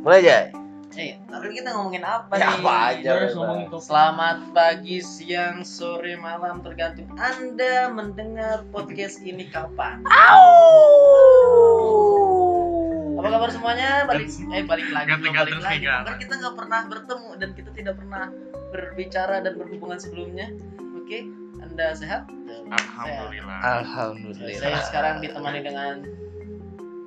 [0.00, 0.38] Mulai aja.
[0.92, 2.58] Eh, tadi kita ngomongin apa Ya, nih?
[2.58, 3.10] apa aja.
[3.14, 3.86] Terus ngomongin topik.
[3.86, 10.02] Selamat pagi, siang, sore, malam tergantung Anda mendengar podcast ini kapan.
[13.14, 14.02] Apa kabar semuanya?
[14.04, 15.86] Balik eh balik lagi, Ganti- balik lagi.
[15.86, 18.24] Karena kita nggak pernah bertemu dan kita tidak pernah
[18.70, 20.48] berbicara dan berhubungan sebelumnya.
[20.96, 21.22] Oke,
[21.60, 22.26] Anda sehat?
[22.66, 23.58] Alhamdulillah.
[23.60, 24.82] Saya Alhamdulillah.
[24.82, 25.94] sekarang ditemani dengan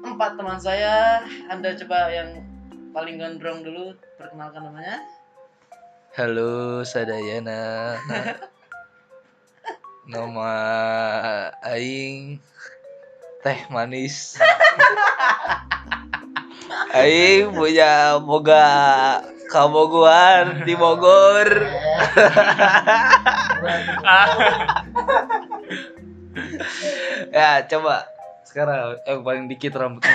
[0.05, 1.19] empat teman saya.
[1.47, 2.30] Anda coba yang
[2.93, 5.02] paling gondrong dulu perkenalkan namanya.
[6.13, 7.97] Halo, Sadayana.
[10.13, 10.53] Nama
[11.66, 12.38] aing
[13.41, 14.38] Teh Manis.
[17.02, 18.61] aing punya boga
[19.49, 21.49] kabogohan di Bogor.
[27.33, 28.05] ya, coba
[28.45, 30.13] sekarang eh paling dikit rambutnya.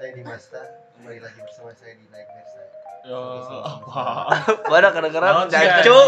[0.00, 0.79] Saya di Masta,
[1.10, 2.62] kembali lagi bersama saya di Naik Versa.
[3.02, 3.18] Yo,
[3.66, 4.30] apa?
[4.70, 6.06] Mana kedengeran jancuk.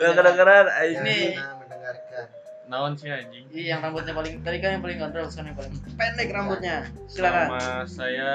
[0.00, 0.64] Kedengeran.
[0.80, 1.36] Ini.
[1.36, 2.24] Mendengarkan.
[2.72, 3.44] Naon sih anjing?
[3.52, 6.76] Iya, yang rambutnya paling tadi kan yang paling gondrong, sekarang yang paling pendek rambutnya.
[7.04, 7.52] Silakan.
[7.52, 8.32] Nama saya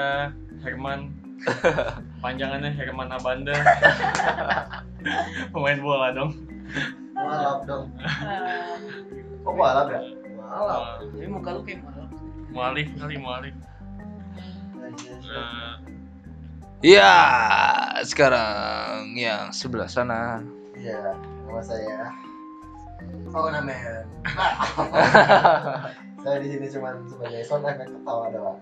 [0.62, 1.10] Herman.
[2.22, 3.58] Panjangannya Herman Abanda.
[5.50, 6.38] Pemain bola dong.
[7.18, 7.90] Malap dong.
[9.42, 10.06] Oh malap ya?
[10.38, 11.02] Malap.
[11.02, 12.06] Wah, Tapi muka lu kayak malu.
[12.54, 13.58] Mualif kali mualif.
[14.98, 15.14] Aja.
[15.14, 15.74] Eh,
[16.78, 17.10] Iya,
[18.06, 20.38] sekarang yang sebelah sana.
[20.78, 21.10] Iya,
[21.42, 22.14] nama saya.
[23.34, 24.06] Oh namanya.
[26.22, 28.58] saya di sini cuma sebagai sound effect ketawa doang.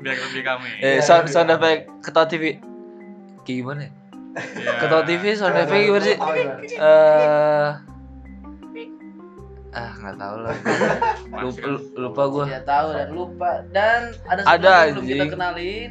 [0.00, 0.68] biar lebih kami.
[0.80, 2.56] Eh, Iya, sound sound effect ketawa TV.
[3.44, 3.90] Kayak gimana ya?
[4.64, 4.72] Ya.
[4.80, 6.16] Ketawa TV sound effect gimana sih?
[6.72, 7.68] Eh
[9.74, 10.56] Ah, nggak tahu lah.
[11.42, 12.44] Lupa, lupa gua.
[12.46, 13.50] Dia tahu dan lupa.
[13.68, 15.90] Dan ada satu Ada, lagi yang belum kita kenalin.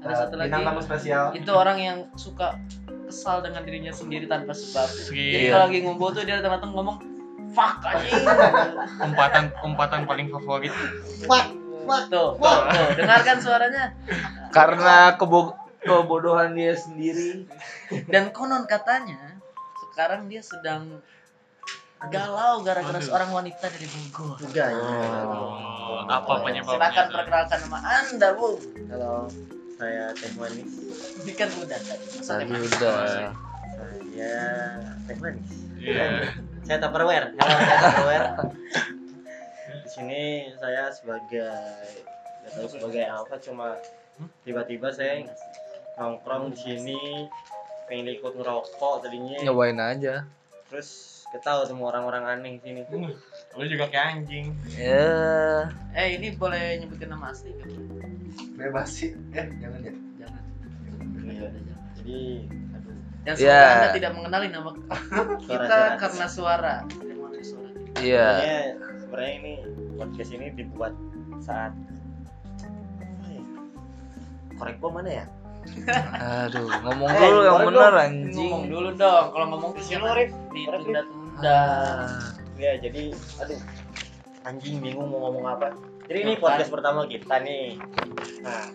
[0.00, 0.50] Ada Eh, satu lagi.
[0.50, 1.24] tamu spesial.
[1.32, 2.56] Itu orang yang suka
[3.04, 4.88] kesal dengan dirinya sendiri tanpa sebab.
[4.88, 5.50] Jadi Iya.
[5.52, 6.96] kalau lagi ngumpul tuh dia datang-datang ngomong
[7.52, 8.24] fuck anjing.
[9.06, 10.72] umpatan umpatan paling favorit.
[11.22, 11.46] Fuck,
[11.84, 12.02] fuck.
[12.08, 13.84] Tuh, tuh, tuh, dengarkan suaranya.
[14.48, 17.44] Karena kebo kebodohan dia sendiri.
[18.08, 19.36] Dan konon katanya
[19.86, 21.04] sekarang dia sedang
[22.10, 24.34] galau gara-gara seorang wanita dari Bogor.
[24.40, 24.82] Juga ya.
[25.22, 26.90] Oh, apa penyebabnya?
[26.90, 28.48] Silakan perkenalkan nama Anda, Bu.
[28.90, 29.14] Halo,
[29.78, 30.70] saya Teh Manis.
[31.22, 32.06] Ini kan udah tadi.
[32.18, 32.56] Masa tema?
[32.58, 32.98] udah.
[34.10, 34.34] Saya
[35.06, 35.50] Teh Manis.
[35.78, 36.06] Iya.
[36.66, 37.26] Saya Tupperware.
[37.38, 38.26] Halo, saya Tupperware.
[39.82, 40.22] Di sini
[40.58, 41.52] saya sebagai
[42.42, 43.78] nggak tahu sebagai apa cuma
[44.42, 45.22] tiba-tiba saya
[45.94, 46.98] nongkrong di sini
[47.86, 50.26] pengen ikut ngerokok tadinya Nyobain aja.
[50.66, 52.80] terus ketahui semua orang-orang aneh di sini
[53.52, 54.52] Lu juga kayak anjing.
[54.70, 55.66] Ya.
[55.92, 57.68] Eh, ini boleh nyebutin nama asli gak?
[58.54, 59.12] Bebas sih.
[59.32, 59.92] Eh, jangan ya.
[60.18, 60.42] Jangan.
[61.22, 61.48] Iya.
[61.94, 62.18] jadi
[62.72, 63.36] aduh Dan Ya.
[63.36, 66.74] semoga Anda tidak mengenali nama suara kita suara karena suara.
[67.40, 67.68] Suara.
[67.98, 68.26] Iya.
[68.28, 68.60] sebenarnya
[68.98, 69.52] sebenarnya ini
[69.94, 70.94] podcast ini dibuat
[71.38, 71.72] saat
[73.22, 73.40] ya?
[74.54, 75.26] korek bom mana ya
[76.42, 78.02] Aduh, ngomong Eh, dulu yang ngomong bener dong.
[78.02, 78.50] anjing.
[78.50, 79.24] Ngomong dulu dong.
[79.30, 80.30] Kalau ngomong Sini kesian lu, Rif.
[80.50, 81.02] ditunda-tunda.
[81.40, 82.36] Ah.
[82.60, 83.10] ya jadi
[83.40, 83.60] aduh
[84.44, 85.68] anjing bingung mau ngomong apa
[86.06, 87.78] jadi ini podcast pertama kita nih
[88.42, 88.68] nah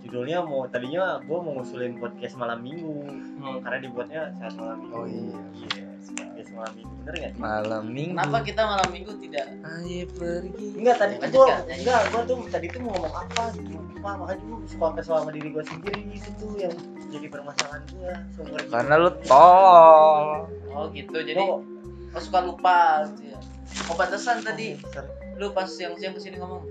[0.00, 3.04] judulnya mau tadinya gue mau ngusulin podcast malam minggu
[3.40, 5.40] Oh, karena dibuatnya saat malam minggu Oh, iya.
[5.56, 8.14] iya podcast malam minggu bener nggak sih Malam minggu.
[8.16, 9.46] Kenapa kita malam minggu tidak?
[9.60, 10.66] Ayo pergi.
[10.76, 14.40] enggak tadi tuh gue enggak gue tuh tadi tuh mau ngomong apa gitu lupa makanya
[14.40, 16.72] gue suka sama diri gue sendiri itu tuh yang
[17.12, 18.12] jadi permasalahan gue.
[18.72, 20.24] Karena lu tol.
[20.72, 21.16] Oh gitu.
[21.20, 21.60] Jadi Oh,
[22.10, 22.78] lo suka lupa
[23.08, 23.38] gitu ya.
[23.86, 24.74] Oh pantesan tadi
[25.34, 26.66] lu pas siang-siang ke sini ngomong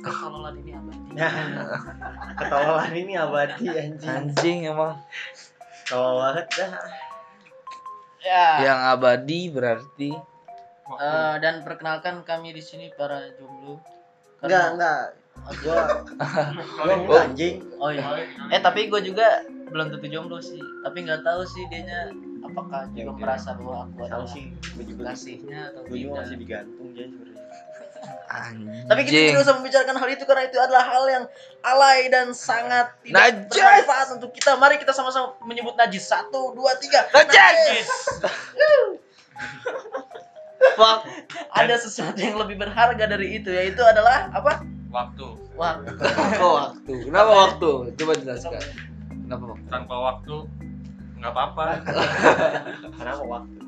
[0.00, 1.00] ketololan ini abadi.
[1.12, 1.28] Nah,
[2.34, 4.08] ketololan ini abadi anjing.
[4.08, 4.96] Anjing emang.
[5.84, 6.72] Tolol banget dah.
[8.18, 8.46] Ya.
[8.62, 10.10] Yang abadi berarti
[10.92, 13.80] Eh, dan perkenalkan kami di sini para jomblo.
[14.38, 15.02] Enggak, Karena- enggak.
[15.58, 15.80] Gua
[16.76, 16.96] gua Oh.
[16.98, 17.56] enggak anjing.
[17.78, 18.04] Oh iya.
[18.48, 20.60] Eh tapi gue juga belum tentu jomblo sih.
[20.82, 22.12] Tapi nggak tahu sih dianya
[22.42, 23.20] apakah Ya, juga oke.
[23.20, 26.16] merasa bahwa aku adalah sih, gua juga kasihnya atau juga tidak.
[26.18, 27.40] masih digantung jadi sebenarnya.
[28.28, 28.82] anjing.
[28.84, 31.24] Tapi kita tidak usah membicarakan hal itu karena itu adalah hal yang
[31.62, 33.52] alay dan sangat tidak Najis.
[33.52, 34.50] bermanfaat untuk kita.
[34.56, 36.02] Mari kita sama-sama menyebut najis.
[36.02, 37.06] Satu, dua, tiga.
[37.12, 37.86] Najis.
[40.74, 40.98] Fuck.
[41.52, 44.62] Ada sesuatu yang lebih berharga dari itu yaitu adalah apa?
[44.90, 45.26] Waktu.
[46.40, 46.92] Oh, waktu.
[47.06, 47.70] Kenapa waktu?
[47.94, 48.60] Coba jelaskan.
[49.22, 49.66] Kenapa waktu?
[49.68, 50.34] Tanpa waktu
[51.22, 51.64] nggak apa-apa.
[52.98, 53.58] Kenapa waktu?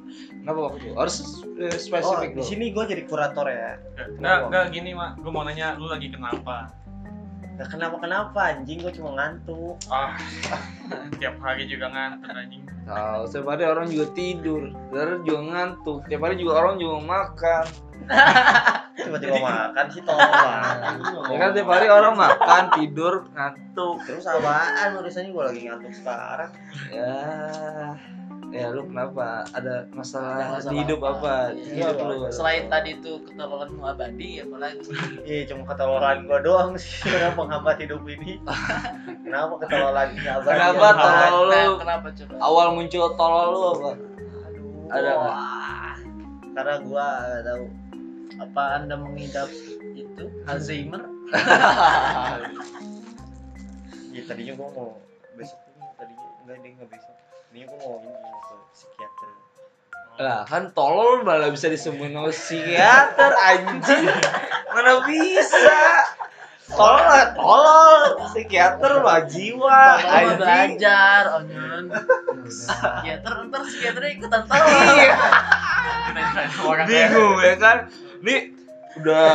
[0.42, 0.86] Kenapa waktu?
[0.98, 1.16] Harus
[1.54, 3.78] eh, Oh, spesifik di sini gua jadi kurator ya.
[4.18, 5.22] Enggak, enggak gini, Mak.
[5.22, 6.74] Gue mau nanya lu lagi kenapa?
[7.54, 9.78] Gak kenapa-kenapa anjing, gue cuma ngantuk.
[9.86, 10.18] Ah,
[11.22, 12.66] tiap hari juga ngantuk anjing.
[12.84, 15.98] Tahu, setiap hari orang juga tidur, terus juga ngantuk.
[16.10, 17.64] Tiap hari juga orang juga makan.
[18.94, 20.28] Tiba-tiba makan sih tolong.
[21.32, 23.96] Ya kan tiap hari orang makan, tidur, ngantuk.
[24.02, 26.50] Terus apaan urusannya gue lagi ngantuk sekarang.
[26.90, 27.14] Ya,
[28.54, 29.42] ya lu kenapa?
[29.50, 31.10] Ada masalah, Ada masalah di hidup apa?
[31.10, 31.34] apa?
[31.50, 32.16] Di Iya, hidup lu.
[32.30, 34.78] Selain tadi itu ketololanmu abadi, apalagi
[35.20, 38.38] Iya cuma ketololan gue doang sih yang penghambat hidup ini.
[39.20, 40.46] Kenapa ketololan abadi?
[40.48, 41.50] Kenapa yang tolol lu?
[41.50, 42.34] Nah, kenapa coba?
[42.40, 43.90] Awal muncul tolol lu apa?
[44.46, 45.18] Aduh, Ada nggak?
[45.18, 45.94] wah.
[46.54, 47.64] Karena gua nggak tahu.
[48.34, 49.50] Apa anda mengidap
[49.92, 51.02] itu Alzheimer?
[54.10, 54.88] Ya tadinya gua mau
[55.34, 57.13] besok ini tadinya enggak deh enggak besok.
[57.54, 58.10] Tadinya gua mau ini
[58.50, 59.30] ke psikiater.
[60.18, 64.10] Lah kan tolol malah bisa disembuhin sama psikiater anjing.
[64.74, 65.78] Mana bisa?
[66.66, 68.26] Tolol lah, tolol.
[68.26, 70.34] Psikiater mah jiwa anjing.
[70.42, 71.94] belajar, onyon.
[72.50, 74.66] Psikiater ntar psikiaternya ikutan tahu.
[74.74, 75.14] Iya,
[76.90, 77.86] bingung ya kan.
[78.26, 78.50] Nih
[78.98, 79.30] udah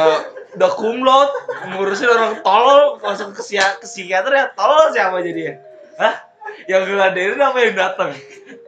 [0.60, 1.32] udah kumlot
[1.72, 3.56] ngurusin orang tolol masuk ke,
[3.88, 5.56] psikiater ya tolol siapa jadinya?
[5.96, 6.29] Hah?
[6.68, 8.10] Yang ngeladenin apa yang datang?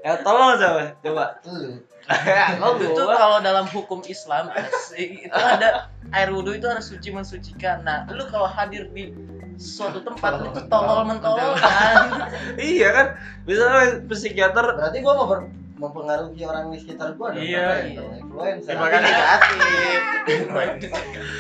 [0.02, 0.96] Ya tolol siapa?
[1.02, 1.26] Coba.
[1.50, 1.82] Lu.
[2.12, 4.52] Kok itu kalau dalam hukum Islam
[4.98, 7.86] itu ada air wudhu itu harus suci mensucikan.
[7.88, 9.14] Nah, lu kalau hadir di
[9.56, 12.28] suatu tempat itu tolol mentolol kan.
[12.60, 13.08] Iya kan?
[13.46, 17.46] Misalnya psikiater Berarti gua mau ber- mempengaruhi orang di sekitar gua dong.
[17.46, 17.70] Iya.
[17.86, 18.02] Ya?
[18.02, 18.72] Dong, Influencer.
[18.76, 20.42] Ibaratnya Negatif.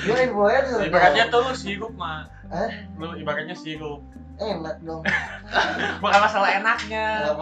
[0.06, 0.80] Gua influencer.
[0.88, 2.30] ibaratnya tuh lu sirup mah.
[2.54, 2.72] Eh?
[2.96, 4.06] Lu ibaratnya sirup.
[4.40, 5.04] Enak dong.
[6.02, 7.36] Bukan masalah enaknya.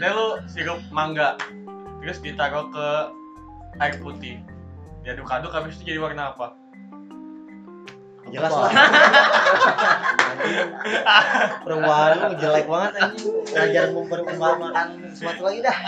[0.00, 1.38] Dan lu sirup mangga.
[2.02, 2.88] Terus ditaruh ke
[3.78, 4.42] air putih.
[5.06, 6.54] Diaduk-aduk habis itu jadi warna apa?
[8.32, 8.72] Jelas lah.
[11.66, 13.44] Perumahan lu jelek banget anjing.
[13.52, 15.78] Ngajar memperumpamakan sesuatu lagi dah.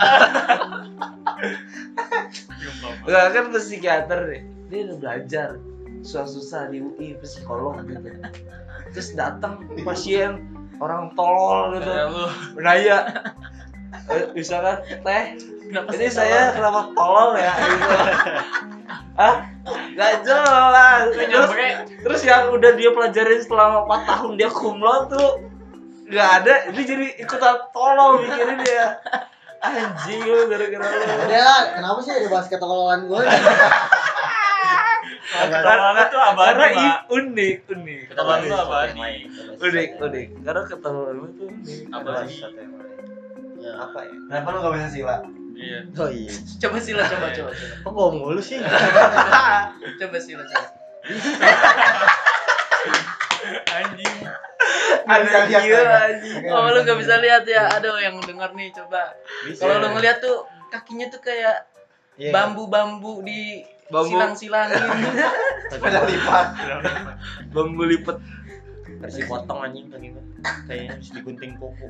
[3.05, 4.43] Enggak kan ke psikiater nih.
[4.69, 5.49] Dia udah belajar
[6.05, 8.13] susah-susah di UI psikolog gitu.
[8.93, 10.45] Terus datang pasien
[10.77, 11.89] orang tolol gitu.
[12.53, 13.25] Lu Nanya
[14.13, 15.23] eh, misalkan teh
[15.65, 17.97] Kenapa ini saya kenapa tolol ya gitu.
[19.17, 19.35] ah
[19.65, 21.49] nggak jelas terus,
[22.05, 25.41] terus yang udah dia pelajarin selama 4 tahun dia kumlot tuh
[26.05, 29.01] nggak ada ini jadi ikutan tolol mikirin dia
[29.65, 33.25] anjing lu gara-gara lu Udah lah, kenapa sih ada bahas ketololan gua?
[35.35, 38.99] Ketololan itu abadi, karena unik unik Ketololan itu abadi.
[39.57, 42.35] unik unik karena ketololan lu tuh unik Abadi.
[43.55, 43.71] Ya.
[43.81, 44.15] Apa ya?
[44.29, 45.15] Kenapa lu gak bisa sila?
[45.55, 45.79] Iya.
[45.95, 46.31] Oh iya.
[46.59, 47.75] Coba sila coba coba coba.
[47.81, 48.59] Kok gua mulu sih?
[49.99, 50.67] Coba sila coba.
[53.67, 54.15] Anjing.
[55.05, 57.63] ada gila anjing Oh, lu bisa gak bisa lihat ya.
[57.71, 59.13] Aduh, yang denger nih coba.
[59.53, 61.65] Kalau lu ngeliat tuh kakinya tuh kayak
[62.15, 62.31] Iya.
[62.31, 63.59] bambu-bambu di
[63.93, 64.09] Bambu.
[64.09, 64.81] silang-silangin.
[65.77, 66.47] Pada lipat.
[67.53, 68.17] bambu lipet
[69.01, 70.23] Harus dipotong anjing kaki gua.
[70.65, 71.87] Kayaknya harus digunting kuku.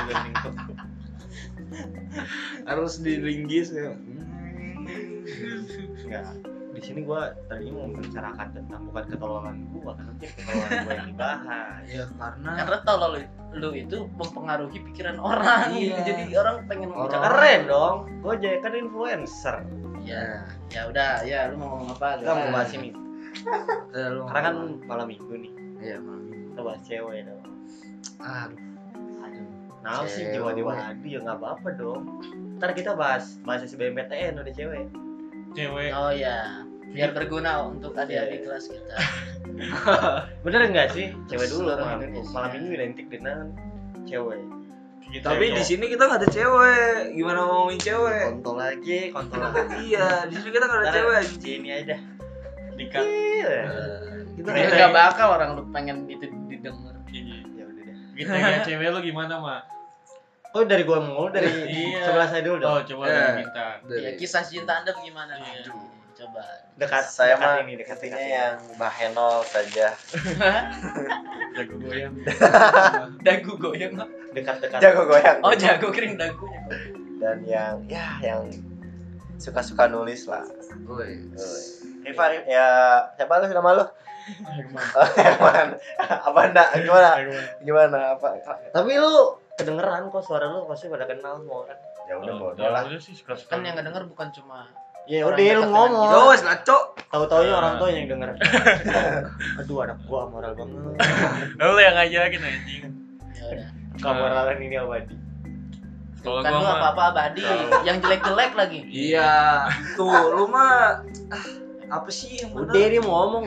[0.00, 0.72] digunting kuku.
[2.64, 3.92] harus dilinggis ya
[6.06, 6.24] Enggak.
[6.76, 11.82] Di sini gua tadinya mau membicarakan tentang bukan ketololan gua, karena ketololan gua yang dibahas.
[11.88, 13.12] ya karena Karena tolol
[13.56, 15.72] lu, itu mempengaruhi pikiran orang.
[15.72, 15.96] Iya.
[16.08, 17.24] Jadi orang pengen Orang-.
[17.24, 17.96] Keren dong.
[18.20, 19.56] Gua jadi kan influencer.
[20.06, 22.22] Ya, ya udah, ya lu mau ngomong apa?
[22.22, 22.94] Kita mau bahas ini.
[24.14, 24.54] lu Karena kan
[24.86, 25.52] malam minggu nih.
[25.82, 27.42] iya malam Kita bahas cewek dong.
[28.22, 28.56] aduh
[29.26, 29.44] Aduh.
[29.82, 32.22] Nah sih jiwa-jiwa adi ya nggak apa-apa dong.
[32.56, 34.86] Ntar kita bahas bahas SBMPTN udah cewek.
[35.52, 35.90] Cewek.
[35.90, 36.62] Oh ya,
[36.94, 38.96] biar berguna untuk adik-adik kelas kita.
[40.46, 41.12] Bener nggak sih?
[41.26, 41.98] Cewek dulu malam
[42.30, 43.50] malam minggu identik dengan
[44.06, 44.38] cewek.
[45.16, 49.40] Kita tapi di sini kita nggak ada cewek gimana mau ngomongin cewek Kontol lagi, kontol
[49.46, 49.76] lagi.
[49.86, 52.00] iya di sini kita nggak ada Ntar cewek anjing Ini aja dah.
[52.76, 53.02] Dikat.
[53.02, 53.48] Iya.
[53.48, 56.92] Eh, kita Ya Kita- gak bakal orang lu pengen itu didengar.
[57.08, 57.96] Ya udah dah.
[58.12, 59.62] Kita kayak cewek lu gimana, Mak?
[60.52, 62.00] Oh dari gua mulu dari Iya.
[62.02, 62.68] sebelah saya dulu dong.
[62.70, 63.66] Oh, coba dari kita.
[63.92, 65.52] Ya kisah cinta Anda bagaimana nih?
[65.58, 65.72] Iya.
[66.16, 66.42] Coba.
[66.80, 69.92] Dekat Saya mah ini dekat dekat yang Mbah Henol saja.
[71.56, 72.14] Jago goyang.
[73.26, 73.92] Dagu goyang.
[74.00, 74.08] Mak.
[74.32, 74.80] dekat dekat.
[74.80, 75.44] Jago goyang.
[75.44, 76.60] Oh jago kering dagunya.
[77.20, 78.48] Dan yang ya yang
[79.36, 80.44] suka-suka nulis lah.
[80.88, 81.20] Woi.
[82.00, 82.66] Riva, ya
[83.20, 83.84] siapa lu nama lu?
[85.20, 85.68] Herman.
[86.28, 86.68] Apa enggak?
[86.80, 87.08] Gimana?
[87.60, 87.98] Gimana?
[88.16, 88.40] Apa?
[88.72, 91.80] Tapi lu kedengeran kok suara lu pasti pada kenal semua orang.
[92.06, 92.82] Ya udah Oh, bodoh lah.
[93.50, 94.70] Kan yang nggak denger bukan cuma
[95.06, 96.10] Ya udah lu ngomong.
[96.10, 96.98] Yo wes lah, Cok.
[97.14, 98.34] Tahu-taunya orang tua yang denger.
[99.62, 100.98] Aduh anak gua moral banget.
[101.62, 102.82] Lu yang ngajakin anjing.
[103.38, 103.68] Ya udah.
[104.02, 105.14] Kamoralan ini abadi.
[106.26, 107.46] Kalau Kan gua lu mah apa-apa abadi,
[107.86, 108.80] yang jelek-jelek lagi.
[108.90, 109.30] Iya.
[109.94, 111.44] Tuh, lu mah ah,
[111.86, 112.90] apa sih yang Udah bener?
[112.90, 113.46] dia mau ngomong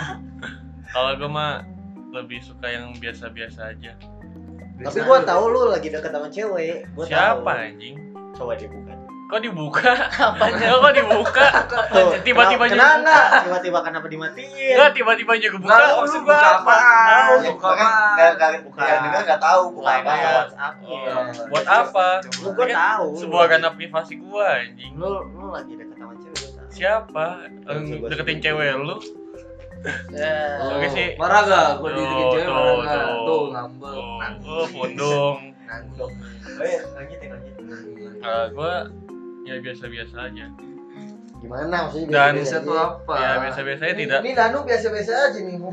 [0.94, 1.52] kalau gua mah
[2.14, 3.98] lebih suka yang biasa-biasa aja.
[4.80, 6.86] Tapi gua tahu lu lagi deket sama cewek.
[6.94, 7.58] Gua Siapa tahu.
[7.58, 7.94] anjing?
[8.38, 8.89] Coba dibuka.
[9.30, 9.92] Kok dibuka?
[10.10, 10.66] Apanya?
[10.74, 11.46] Kok dibuka?
[12.20, 12.98] Tiba-tiba juga Kenapa buka.
[12.98, 13.24] enggak?
[13.40, 14.72] Tiba-tiba kenapa dimatiin?
[14.74, 15.70] Enggak tiba-tiba juga buka.
[15.70, 16.76] Enggak, Lu maksud buka buka?
[16.76, 18.82] Ya, Buka nggak- nggak- Bukan.
[18.84, 20.36] yang dengar nggak tahu Bukan apa.
[20.82, 22.08] Oh, buat apa?
[22.42, 23.06] Gua Kan tahu.
[23.16, 24.92] Sebuah ranah privasi gua anjing.
[24.92, 26.48] Lu lu lagi deket sama cewek.
[26.68, 27.26] Siapa?
[28.04, 28.96] Deketin cewek lu?
[30.12, 30.60] Ya.
[30.60, 31.08] Oh, Oke sih.
[31.16, 31.68] Marah gak?
[31.78, 33.06] Tuh, dibikin cewek marah gak?
[33.22, 33.44] tuh.
[33.48, 33.94] Ngambek.
[34.42, 35.38] Oh, oh, pondong.
[35.62, 35.96] Nangis.
[35.96, 36.10] Oh
[36.60, 37.64] iya, lanjutin lanjutin.
[38.20, 38.74] Kalau gua
[39.42, 40.46] ya biasa-biasa aja.
[41.40, 42.06] Gimana maksudnya?
[42.06, 42.86] Dan biasa-biasa Biasa tuh aja?
[42.86, 43.12] apa?
[43.16, 45.56] Ya biasa-biasa aja Ini- tidak Ini Danu biasa-biasa aja nih.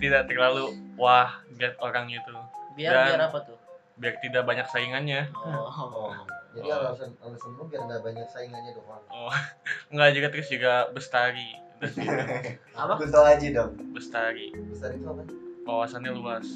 [0.00, 0.64] tidak terlalu
[0.96, 2.34] wah get orang itu.
[2.72, 3.56] Biar Dan- biar apa tuh?
[3.96, 5.28] Biar tidak banyak saingannya.
[5.36, 5.68] Oh.
[5.68, 6.12] Oh,
[6.50, 9.02] Jadi alasan alasan lu biar nggak banyak saingannya doang.
[9.08, 9.32] Oh,
[9.92, 11.52] enggak juga terus juga bestari.
[12.76, 12.94] Apa?
[13.00, 13.72] Aji dong.
[13.92, 14.52] bestari.
[14.68, 15.24] Besar itu apa?
[15.62, 16.46] Wawasannya luas.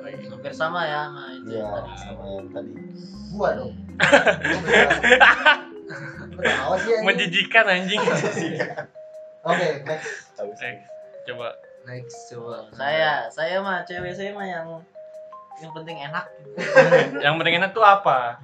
[0.00, 1.92] Hampir sama ya sama itu Iya, tadi.
[1.98, 2.72] sama yang tadi.
[3.30, 3.72] Gua dong.
[6.30, 7.04] Ketawa sih anjing.
[7.04, 8.00] Menjijikan anjing.
[9.48, 10.36] Oke, next.
[10.38, 10.74] Eh,
[11.26, 11.48] coba
[11.80, 12.68] Next, coba.
[12.76, 14.68] Saya, saya mah cewek saya mah yang
[15.60, 16.24] yang penting enak.
[17.24, 18.36] yang penting enak tuh apa?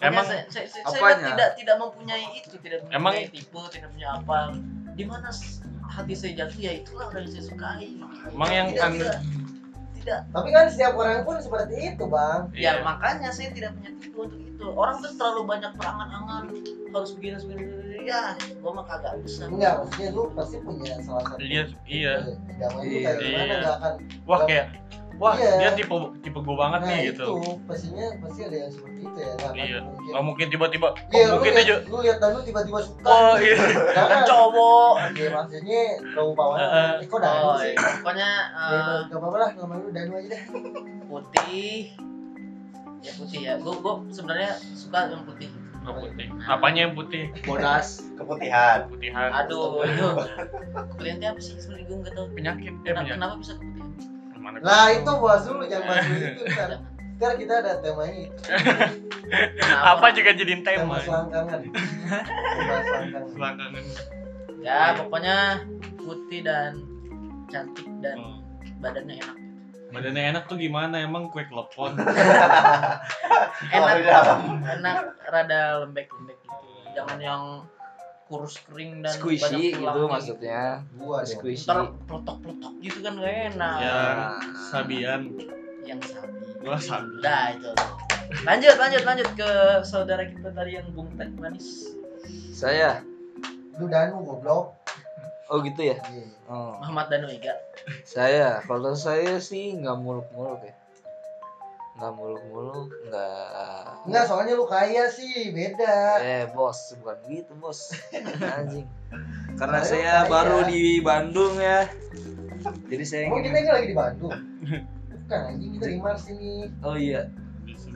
[0.00, 4.08] Emang saya, saya, saya, saya tidak tidak mempunyai itu, tidak mempunyai Emang- tipe, tidak punya
[4.16, 4.38] apa.
[4.94, 5.28] Di mana
[5.90, 7.88] hati saya jatuh ya itulah orang yang saya sukai.
[8.30, 9.18] emang yang tidak, tidak,
[10.00, 10.20] tidak.
[10.32, 12.48] Tapi kan setiap orang pun seperti itu, Bang.
[12.54, 12.86] Ya Iya.
[12.86, 14.66] makanya saya tidak punya tipe untuk itu.
[14.72, 16.42] Orang tuh terlalu banyak berangan-angan
[16.90, 17.74] harus begini harus begini.
[18.08, 18.32] Ya,
[18.64, 19.44] gua mah kagak bisa.
[19.46, 21.40] Enggak, maksudnya lu pasti punya salah satu.
[21.44, 22.14] Iya, iya.
[22.80, 23.10] Iya.
[23.20, 23.58] gimana Iya.
[23.60, 23.92] nggak akan
[24.24, 24.66] Wah kayak
[25.20, 25.52] wah Iya.
[25.58, 27.32] dia tipe tipe gue banget nah nih itu gitu.
[27.62, 29.78] pastinya pasti ada yang seperti itu ya akan Iya.
[29.78, 30.88] mungkin Nggak mungkin tiba-tiba.
[30.90, 31.74] Iya, Oh, lu mungkin liat, aja.
[31.84, 33.06] lu lihat Danu tiba-tiba suka.
[33.06, 33.56] Oh iya.
[33.92, 34.22] Jangan.
[34.30, 34.92] Cowok.
[35.06, 36.54] Oke, maksudnya kau bawa.
[36.56, 36.90] Heeh.
[36.96, 37.70] Eh, kok Danu Oh, sih?
[37.70, 37.78] iya.
[37.96, 40.42] pokoknya Ya, eh, Gak apa-apa lah, nama lu Danu aja deh.
[41.06, 41.76] putih.
[43.00, 43.54] Ya putih ya.
[43.56, 45.48] Gua gua sebenarnya suka yang putih.
[45.80, 46.28] Oh, putih.
[46.42, 47.32] Apanya yang putih?
[47.42, 48.04] Bodas.
[48.14, 48.84] Keputihan.
[48.86, 49.30] Putihan.
[49.32, 50.06] Aduh, itu
[50.90, 52.26] keputihan itu apa sih sebenarnya gue nggak tahu.
[52.34, 53.14] Penyakit ya Kenapa, penyakit.
[53.16, 53.69] kenapa bisa keputihan?
[54.50, 56.70] Mana Nah, itu bahas dulu, jangan bahas dulu itu ntar.
[57.16, 58.40] Ntar kita ada temanya itu.
[59.30, 59.84] Kenapa?
[59.92, 60.96] apa juga jadiin Tema tema?
[61.00, 61.60] selangkangan.
[62.56, 63.30] Tema selangkangan.
[63.30, 63.82] Selangkangan.
[64.60, 65.36] Ya pokoknya
[65.96, 66.72] putih dan
[67.46, 68.38] cantik dan Hmm.
[68.78, 69.36] badannya enak.
[69.90, 70.98] Badannya enak tuh gimana?
[70.98, 71.94] Emang kue klepon?
[73.70, 74.20] Enak, Oh, iya.
[74.72, 76.66] enak rada lembek-lembek gitu.
[76.92, 77.42] Jangan yang
[78.30, 80.06] kurus kering dan Squishy gitu tulangnya.
[80.06, 80.62] maksudnya.
[80.94, 81.34] Gua dong.
[81.34, 81.66] Squishy.
[81.66, 83.76] Ntar peletok-peletok gitu kan gak enak.
[83.82, 83.98] ya,
[84.70, 85.20] sabian.
[85.82, 86.38] Yang sabi.
[86.62, 87.10] Gua sabi.
[87.18, 87.70] Dah itu.
[88.46, 89.50] Lanjut, lanjut, lanjut ke
[89.82, 91.98] saudara kita tadi yang bung teh manis.
[92.54, 93.02] Saya.
[93.82, 94.78] Lu Danu goblok.
[95.50, 95.98] Oh gitu ya.
[95.98, 96.30] Iya.
[96.46, 96.78] Oh.
[96.78, 97.58] Muhammad Danu Iga.
[98.06, 100.74] Saya, kalau saya sih nggak muluk-muluk ya.
[102.00, 104.08] Nggak muluk-muluk, nggak.
[104.08, 106.16] Enggak, soalnya lu kaya sih, beda.
[106.18, 107.92] Eh bos, bukan gitu bos.
[108.40, 108.88] Anjing.
[109.54, 110.30] Karena Saya saya kaya.
[110.32, 111.84] baru di Bandung ya.
[112.88, 113.60] Jadi saya Emang kita ingin.
[113.60, 114.32] ini lagi di Bandung?
[115.10, 116.52] Bukan, anjing kita di Mars ini.
[116.80, 117.28] Oh iya.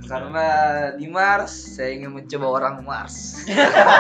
[0.05, 0.47] Karena
[0.93, 3.41] di Mars, saya ingin mencoba orang Mars.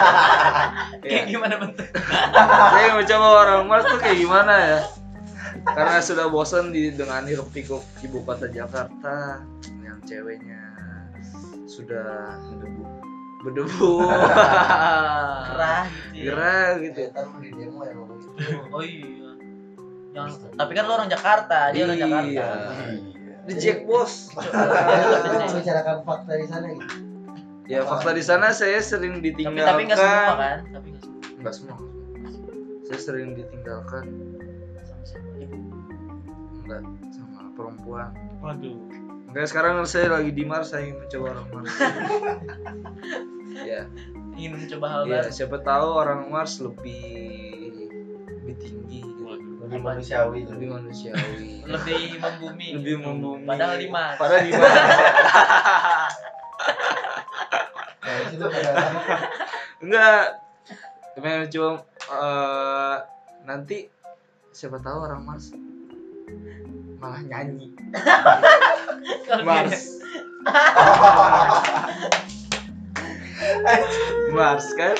[1.00, 1.22] Kayak Ya.
[1.26, 1.88] gimana bentuk?
[2.36, 4.80] saya ingin mencoba orang Mars tuh kayak gimana ya?
[5.64, 9.40] Karena sudah bosan di dengan hiruk pikuk ibu kota Jakarta
[10.04, 10.60] ceweknya
[11.66, 12.84] sudah berdebu.
[13.42, 13.90] Berdebu.
[15.48, 16.16] Gerah gitu.
[16.16, 16.22] ya.
[16.24, 16.98] Gerah gitu.
[16.98, 18.28] Ya, ntar lu di demo ya gitu.
[18.70, 19.30] Oh iya.
[20.14, 22.06] Yang tapi kan lo orang Jakarta, dia orang Iya.
[22.06, 22.44] Jakarta.
[23.44, 24.12] Di Jack bos.
[24.34, 26.96] Ya, lu membicarakan fakta di sana gitu.
[27.64, 29.64] Ya fakta di sana saya sering Tapi ditinggalkan.
[29.66, 30.58] tapi nggak semua kan?
[30.70, 31.20] Tapi nggak semua.
[31.34, 31.76] Nggak semua.
[32.84, 34.04] Saya sering ditinggalkan
[34.80, 35.28] Sama siapa?
[35.34, 35.56] Ibu.
[36.62, 36.80] enggak
[37.10, 38.08] sama perempuan.
[38.38, 38.76] Waduh.
[39.34, 41.72] Enggak sekarang saya lagi di Mars, saya ingin mencoba orang Mars.
[43.66, 43.82] ya,
[44.38, 45.30] Ingin mencoba hal ya baru.
[45.34, 47.02] siapa tahu orang Mars lebih
[48.30, 49.22] lebih tinggi gitu.
[49.66, 50.46] Lebih manusiawi.
[50.46, 51.50] lebih manusiawi.
[51.74, 52.68] Lebih membumi.
[52.78, 53.48] lebih membumi.
[53.48, 54.18] Padahal di Mars.
[54.22, 54.74] Padahal di Mars.
[58.04, 58.18] Nah,
[59.82, 60.24] Enggak.
[61.14, 61.68] Pengen coba
[62.06, 62.96] eh,
[63.42, 63.78] nanti
[64.50, 65.50] siapa tahu orang Mars
[67.00, 67.74] malah nyanyi.
[69.42, 69.80] Mars.
[74.30, 74.96] Mars kan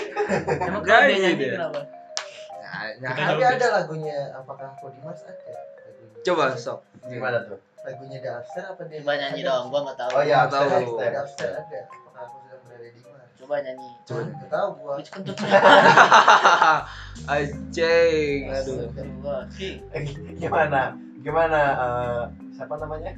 [0.61, 1.55] Emang nyanyi dia.
[1.57, 1.81] kenapa?
[3.01, 5.53] nah, Tapi ada lagunya apakah aku di Mars ada?
[6.25, 7.61] coba sok Gimana tuh?
[7.85, 9.05] Lagunya Upstairs apa dia?
[9.05, 9.49] Coba nyanyi ada?
[9.53, 10.11] dong, gua nggak tahu.
[10.17, 10.65] Oh iya, tahu.
[11.21, 11.81] Upstairs ada.
[11.85, 13.29] Apakah aku sedang berada di Mars?
[13.37, 13.89] Coba nyanyi.
[14.03, 14.93] Coba nggak tahu gua.
[14.97, 15.37] Which kentut
[17.31, 18.89] Aceng aduh
[20.35, 20.83] gimana?
[21.21, 21.61] Gimana?
[21.77, 22.23] eh,
[22.53, 23.13] siapa namanya?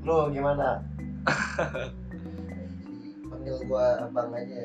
[0.00, 0.80] Lu gimana?
[3.30, 4.60] Panggil gua abang aja.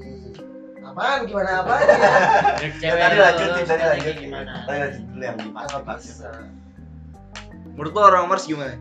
[0.00, 0.32] Jadi
[0.80, 1.96] apaan gimana apaan ya?
[2.82, 4.16] cewek tadi lanjutin, tadi lanjutin.
[4.26, 4.50] gimana?
[4.66, 6.28] Tadi lanjutin dulu yang di Nggak pas bisa.
[7.70, 8.76] menurut lo orang Mars gimana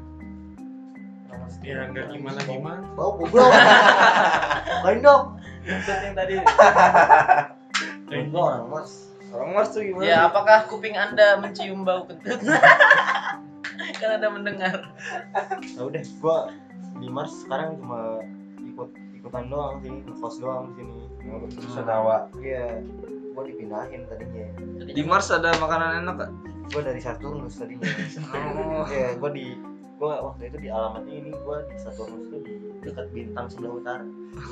[1.59, 2.81] Ya enggak gimana gimana.
[2.95, 3.51] Bau goblok.
[4.83, 5.23] Kain dong.
[5.67, 5.81] Yang
[6.15, 6.33] tadi
[8.33, 8.93] gua orang Mars.
[9.29, 12.41] orang Mars tuh gimana Ya, apakah kuping Anda mencium bau kentut?
[13.99, 14.75] Kan Anda mendengar.
[15.67, 16.37] ya udah gua
[16.97, 18.23] di Mars sekarang cuma
[18.61, 20.99] ikut ikutan doang sih ngekos doang di sini
[21.67, 22.31] Senawa.
[22.39, 22.79] iya
[23.31, 24.47] gua dipindahin tadinya
[24.85, 26.31] di Mars ada makanan enak gak?
[26.69, 27.83] gua dari Saturnus tadinya
[28.55, 29.55] Oh, iya gua di
[29.95, 34.05] gua waktu itu di alamatnya ini gua di Saturnus tuh di dekat bintang sebelah utara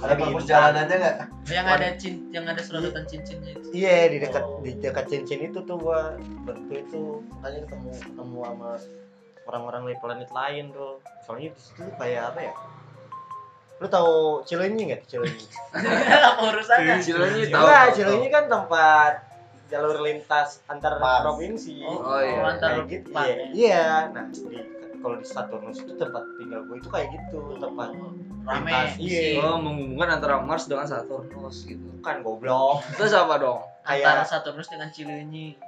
[0.03, 1.17] Ada perpus jalanannya nggak?
[1.47, 3.67] Yang ada cin yang ada serodotan cincinnya itu.
[3.71, 4.59] iya di dekat Oh.
[4.59, 8.71] di dekat cincin itu tuh gua waktu itu makanya ketemu ketemu sama
[9.47, 12.53] orang-orang dari planet lain tuh soalnya di situ kayak apa ya
[13.77, 15.45] lu tahu Cileunyi nggak Cileunyi
[16.33, 16.97] Apa urusannya?
[16.97, 17.61] Cileunyi tahu.
[17.61, 19.13] Enggak, tahu, Cileunyi kan tempat
[19.67, 21.23] jalur lintas antar Mars.
[21.27, 21.83] provinsi.
[21.83, 22.39] Oh, iya.
[22.41, 23.09] antar Kayak gitu.
[23.11, 23.85] Iya, iya.
[24.15, 24.59] Nah, di
[24.97, 27.93] kalau di Saturnus itu tempat tinggal gue itu kayak gitu, tempat
[28.47, 28.71] Rame.
[28.71, 28.97] lintas.
[28.97, 29.45] Iya.
[29.45, 31.87] Oh, menghubungkan antara Mars dengan Saturnus gitu.
[32.01, 32.81] Kan goblok.
[32.97, 33.59] Terus apa dong?
[33.85, 35.59] Antara Kayak Saturnus dengan Cileunyi.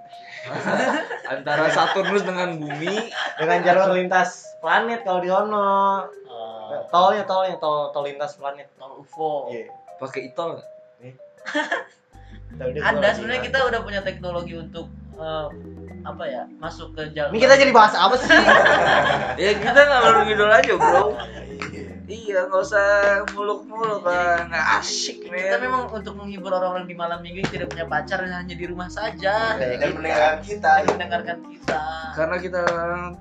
[1.34, 3.12] Antara Saturnus dengan bumi.
[3.40, 6.08] dengan jalur lintas planet kalau di sono.
[6.30, 8.68] Oh, Tolnya tolnya tol tol lintas planet.
[8.78, 9.50] tol UFO.
[9.52, 9.72] Iya.
[10.00, 10.68] Pakai itol nggak?
[12.60, 14.88] Ada sebenarnya kita udah punya teknologi untuk
[15.20, 15.48] eh,
[16.08, 17.36] apa ya masuk ke jalur.
[17.36, 18.32] Ini kita jadi bahas apa sih?
[19.44, 21.16] Ya kita ngalor ngidol aja bro.
[22.10, 22.86] Iya, nggak usah
[23.38, 25.62] muluk-muluk lah, nggak asik Kita nih.
[25.62, 28.90] memang untuk menghibur orang-orang di malam minggu yang tidak punya pacar dan hanya di rumah
[28.90, 29.62] saja.
[29.62, 30.02] Dan gitu.
[30.02, 30.72] mendengarkan kita.
[30.74, 31.82] Dan mendengarkan kita.
[32.18, 32.62] Karena kita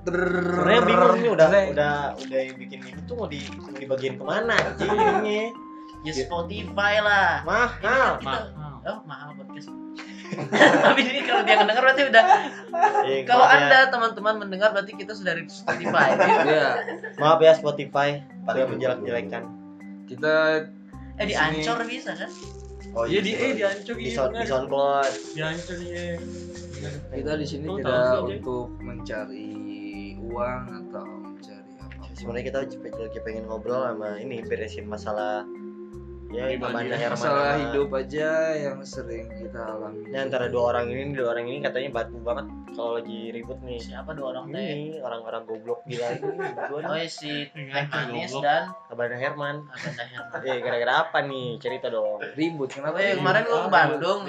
[0.09, 4.23] Sebenarnya bingung nih udah udah udah yang bikin ini tuh mau di mau dibagiin ke
[4.25, 5.43] mana ininya.
[5.99, 7.43] Ya Spotify lah.
[7.43, 8.07] Ini Mahal.
[8.15, 8.73] kan kita, Mahal.
[8.87, 9.67] oh mahal podcast.
[10.85, 12.23] Tapi ini kalau dia ngedenger berarti udah.
[13.05, 13.55] Iya, Kalau ya.
[13.57, 16.13] anda teman-teman mendengar berarti kita sudah di Spotify.
[16.49, 16.67] Iya,
[17.21, 19.43] maaf ya Spotify Paling sudah menjelek-jelekan
[20.09, 20.65] kita
[21.21, 22.31] eh di Ancor bisa kan?
[22.97, 24.49] Oh Iya di eh di Ancol di iya sound di benar.
[24.49, 25.13] SoundCloud.
[25.37, 26.17] Di Ancol iya.
[27.13, 29.51] kita di sini tidak untuk mencari
[30.17, 32.03] uang atau mencari apa.
[32.17, 35.45] Sebenarnya kita cepet lagi pengen ngobrol sama ini beresin masalah
[36.29, 40.05] ya Amanda ya, Herman Masalah hidup aja yang sering kita alami.
[40.05, 43.79] Ini antara dua orang ini dua orang ini katanya batu banget kalau lagi ribut nih.
[43.79, 44.61] Siapa dua orang teh?
[44.61, 47.01] Ini orang-orang goblok gila ini berdua Oh nih.
[47.01, 49.55] iya, si Teh Manis dan Amanda Herman.
[49.65, 50.45] Abanda Herman.
[50.45, 51.47] Eh gara-gara apa nih?
[51.57, 52.21] Cerita dong.
[52.31, 52.93] Ribut kenapa?
[52.93, 53.19] Oh iya, ribut?
[53.19, 54.19] kemarin gua ke Ah, Bandung,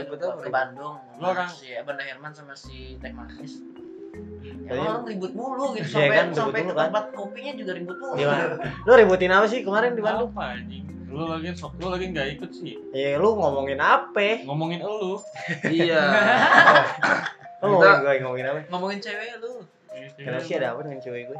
[0.40, 0.94] ke Bandung.
[1.16, 3.60] Lu orang- si Abanda Herman sama si Teh Manis.
[4.64, 6.88] Ya, orang ribut mulu gitu Iya sampai kan, sampai ke kan.
[6.88, 8.14] tempat kopinya juga ribut mulu.
[8.16, 8.44] Gimana?
[8.80, 10.30] Lu ributin apa sih kemarin di Bandung?
[10.30, 10.84] Apa anjing?
[11.10, 12.78] Lu lagi sok lu lagi enggak ikut sih.
[12.94, 14.46] Ya lu ngomongin apa?
[14.46, 15.18] Ngomongin elu.
[15.66, 16.02] Iya.
[17.60, 18.60] Lu ngomongin gue ngomongin apa?
[18.70, 19.66] Ngomongin cewek lu.
[20.14, 21.38] Kenapa sih ada apa dengan cewek gue?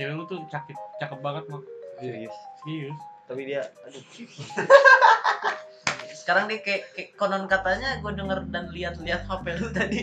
[0.00, 1.60] Cewek lu tuh cakep cakep banget mah.
[2.00, 2.36] Serius.
[2.64, 2.98] Serius.
[3.28, 4.02] Tapi dia aduh
[6.16, 10.00] Sekarang dia kayak, kayak konon katanya gue denger dan lihat-lihat HP lu tadi.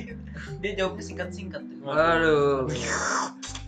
[0.63, 1.63] Dia jawabnya singkat-singkat.
[1.83, 2.69] Aduh.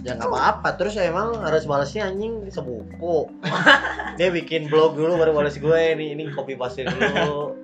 [0.00, 0.68] ya nggak apa-apa.
[0.74, 3.28] Terus emang harus balesnya anjing sebuku
[4.18, 5.68] dia bikin blog dulu baru balas gue.
[5.92, 7.00] Ini ini copy paste dulu.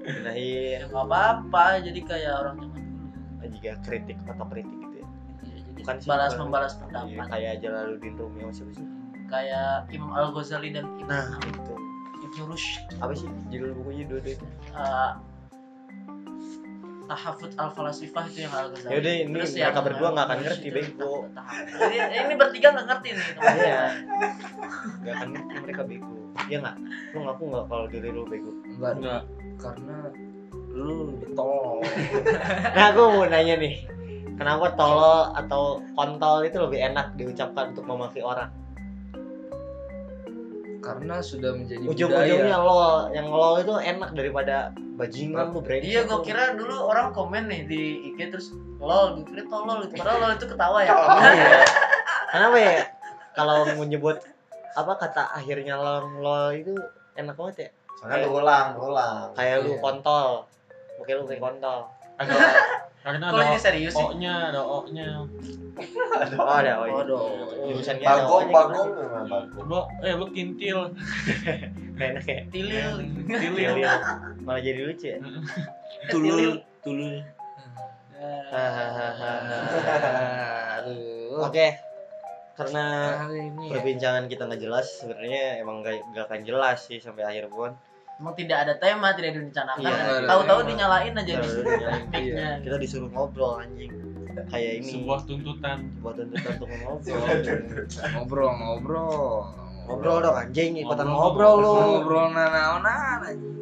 [0.00, 0.78] Ya pindahin.
[0.88, 3.48] Nggak apa-apa, jadi kayak orang zaman dulu.
[3.48, 5.06] jika kritik atau kritik gitu ya.
[5.42, 7.26] Ya, jadi Bukan balas membalas Iya, pendapat.
[7.30, 8.86] kayak Jalaluddin Rumi sama siapa sih
[9.26, 11.74] Kayak Imam Al Ghazali dan Ibnu nah itu.
[12.18, 12.80] Ibnu Rushd.
[12.98, 14.04] apa sih judul bukunya?
[14.04, 14.32] Dua-dua.
[14.32, 15.10] Itu Eh,
[17.08, 18.92] Tahafut al falasifah itu yang al Ghazali.
[18.92, 21.14] Yaudah, ini Terus mereka yang berdua nggak akan ngerti, bego.
[21.80, 23.26] Jadi, ini bertiga nggak ngerti nih.
[23.56, 23.82] iya
[25.02, 26.14] nggak akan ngerti mereka bego
[26.46, 26.76] iya nggak
[27.12, 29.22] lu ngaku nggak kalau diri lu bego Enggak, Enggak.
[29.58, 29.96] karena
[30.68, 31.80] lu lebih tolol.
[32.76, 33.74] nah aku mau nanya nih
[34.38, 38.52] kenapa tolol atau kontol itu lebih enak diucapkan untuk memaki orang
[40.88, 42.64] Karena sudah menjadi ujung-ujungnya budaya.
[42.64, 44.57] lol yang lol itu enak daripada
[44.96, 48.48] bajingan lu brengsek Iya, gue kira dulu orang komen nih di IG terus
[48.79, 49.94] lol, gue kira tolol gitu.
[49.94, 50.90] Padahal lol itu ketawa ya.
[50.90, 51.61] Oh, iya.
[52.33, 52.72] kenapa ya
[53.33, 54.16] kalau menyebut
[54.74, 56.72] apa kata akhirnya lol lol itu
[57.14, 59.22] enak banget ya Soalnya berulang, berulang.
[59.35, 59.81] kayak lu Iya.
[59.81, 60.27] kontol
[60.96, 61.79] mungkin lu kayak kontol
[63.08, 64.04] karena ada ini serius sih?
[64.04, 65.24] O-nya, ada O-nya.
[66.36, 66.94] oh ada oh, iya.
[67.00, 67.24] Waduh.
[67.72, 69.64] jurusannya ada Bagong, O-nya bagong memang bagong.
[69.64, 70.78] Bo, eh lu kintil.
[71.96, 72.92] Nggak enak ya Tilil.
[73.26, 73.74] Tilil.
[74.44, 75.18] malah jadi lucu ya
[76.12, 77.20] tulul tulul
[80.78, 81.44] Aduh.
[81.44, 81.66] oke
[82.58, 82.84] karena
[83.30, 83.70] ya.
[83.70, 87.76] perbincangan kita nggak jelas sebenarnya emang gak, gak akan jelas sih sampai akhir pun
[88.18, 89.78] Emang tidak ada tema, tidak direncanakan.
[89.81, 90.68] Iya, ada Tahu-tahu tema.
[90.68, 92.04] dinyalain aja di dinyalain.
[92.09, 92.48] mic-nya.
[92.61, 93.92] kita disuruh ngobrol anjing
[94.48, 95.78] kayak ini Sebuah tuntutan.
[95.98, 97.14] buat tuntutan untuk ngobrol
[98.12, 99.22] ngobrol ngobrol
[99.85, 103.54] ngobrol dong anjing ikutan Ngobrol, ngobrol lu ngobrol nanaonan anjing.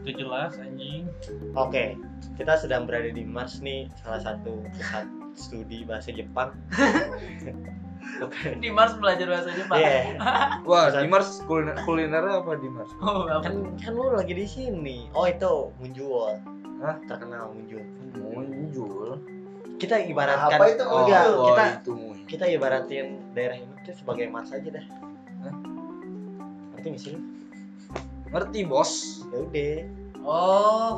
[0.00, 1.08] Itu jelas anjing.
[1.52, 1.96] Oke,
[2.36, 6.52] kita sedang berada di Mars nih, salah satu pusat studi bahasa Jepang.
[8.16, 8.52] Bukan.
[8.62, 9.76] Di Mars belajar bahasa Jepang.
[9.76, 10.16] Iya,
[10.68, 13.42] wah Pusat- di Mars kuliner kulinernya apa di Mars Oh, apa?
[13.42, 15.10] kan kan lu lagi di sini.
[15.12, 16.38] Oh itu Munjuol.
[16.78, 16.96] Hah?
[17.04, 17.84] Terkenal Munjuol.
[18.26, 19.20] muncul
[19.76, 23.94] Kita ibaratkan Apa itu oh, enggak, oh, kita itu muncul kita ibaratin daerah ini tuh
[23.94, 24.84] sebagai Mars aja dah.
[25.42, 25.54] Hah?
[26.72, 27.12] Ngerti gak sih?
[27.12, 27.20] lu?
[28.26, 28.92] ngerti bos
[29.26, 29.76] Ya udah.
[30.20, 30.90] Oh,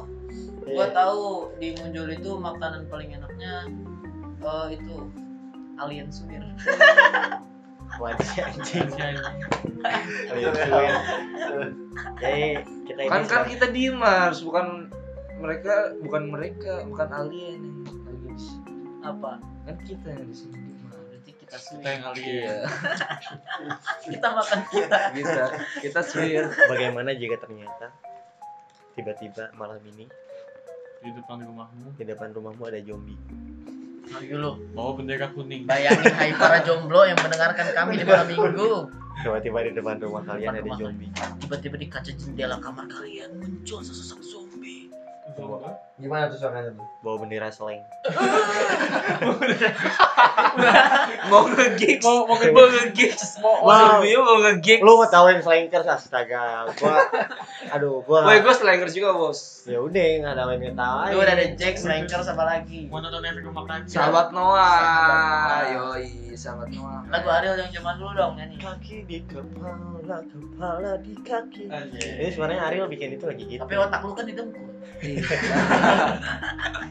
[0.65, 0.87] gua Iya.
[0.91, 1.23] tahu
[1.57, 3.67] di Muncul itu makanan paling enaknya
[4.39, 4.95] eh, itu
[5.81, 6.43] alien suwir.
[7.97, 8.89] Wajah anjing.
[10.29, 10.95] Alien suwir.
[12.19, 12.45] Jadi
[12.85, 14.91] kita ini kan kan kita di Mars bukan
[15.39, 18.39] mereka bukan mereka bukan alien yang.
[19.01, 19.39] Apa?
[19.63, 21.85] kan kita yang di sini di Mars Berarti kita Kita suwir.
[21.85, 22.27] yang alien.
[22.27, 22.57] iya
[24.05, 24.99] Kita makan kita.
[25.13, 25.45] kita
[25.81, 27.93] kita swear Bagaimana jika ternyata
[28.93, 30.11] tiba-tiba malam ini
[30.99, 31.95] Di depan rumahmu.
[31.95, 33.15] di depan rumahmu ada zombie?
[34.09, 35.69] Ayo lu, Bawa bendera kuning.
[35.69, 38.89] bayangin hai para jomblo yang mendengarkan kami di malam minggu.
[39.21, 40.79] Tiba-tiba di depan rumah kalian ada rumah.
[40.81, 41.11] zombie.
[41.45, 44.48] Tiba-tiba di kaca jendela kamar kalian muncul sesosok zombie.
[45.99, 46.87] Gimana tuh suaranya tuh?
[47.03, 47.83] Bawa bendera seleng.
[51.29, 53.99] mau nge-gigs Mau mau mau nge-gigs mau Wow.
[53.99, 56.71] zombie mau nge-gigs Lu mau tawain slankers astaga.
[56.73, 57.03] Gua
[57.69, 59.67] aduh, gua Woi, gue slangers juga bos.
[59.67, 61.13] ya udah enggak tawain ketawain.
[61.13, 62.87] Lu udah ada Jack Slankers apa lagi?
[62.87, 63.85] Mau nonton efek rumah kaca.
[63.85, 65.61] sahabat Noah Sahabat Noah.
[65.69, 68.57] yoi sahabat Noah Lagu Ariel yang zaman dulu dong nyanyi.
[68.57, 71.69] kaki di kepala, kepala di kaki.
[71.69, 73.61] Ini sebenarnya Ariel bikin itu lagi gitu.
[73.61, 74.69] Tapi otak lu kan di dengkul.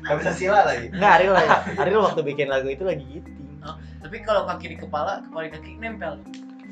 [0.05, 0.93] Gak bisa sila lagi.
[0.93, 1.49] Enggak Ariel lagi.
[1.81, 3.29] Ariel waktu bikin lagu itu lagi gitu.
[3.97, 6.21] Tapi kalau kaki di kepala, kepala di kaki nempel.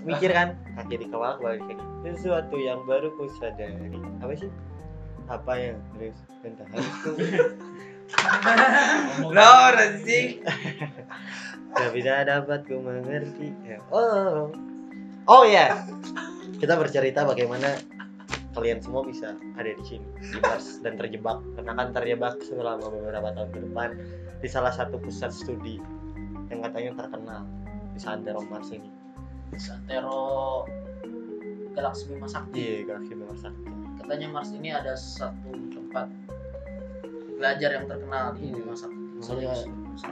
[0.06, 1.84] Mikir kan, kaki di kepala, kepala di kaki.
[2.06, 3.98] Sesuatu yang baru ku sadari.
[4.22, 4.54] Apa sih?
[5.26, 6.14] Apa yang terus
[6.46, 7.12] harus ku
[9.34, 10.46] No, anjing.
[11.74, 13.50] Tapi tidak dapat ku mengerti.
[13.66, 13.82] Ya.
[13.90, 14.54] Oh,
[15.28, 15.86] oh ya.
[16.56, 17.78] Kita bercerita bagaimana
[18.56, 23.36] kalian semua bisa ada di sini di Mars dan terjebak karena akan terjebak selama beberapa
[23.36, 23.90] tahun ke depan
[24.40, 25.84] di salah satu pusat studi
[26.48, 27.44] yang katanya terkenal
[27.92, 28.88] di Santero Mars ini.
[29.60, 30.64] Santero
[31.76, 32.56] Galaksi Bima Sakti.
[32.56, 33.72] Iya, galaksi Bima Sakti.
[34.00, 36.08] Katanya Mars ini ada satu tempat
[37.36, 39.04] belajar yang terkenal di Bima Sakti.
[39.20, 39.54] Namanya,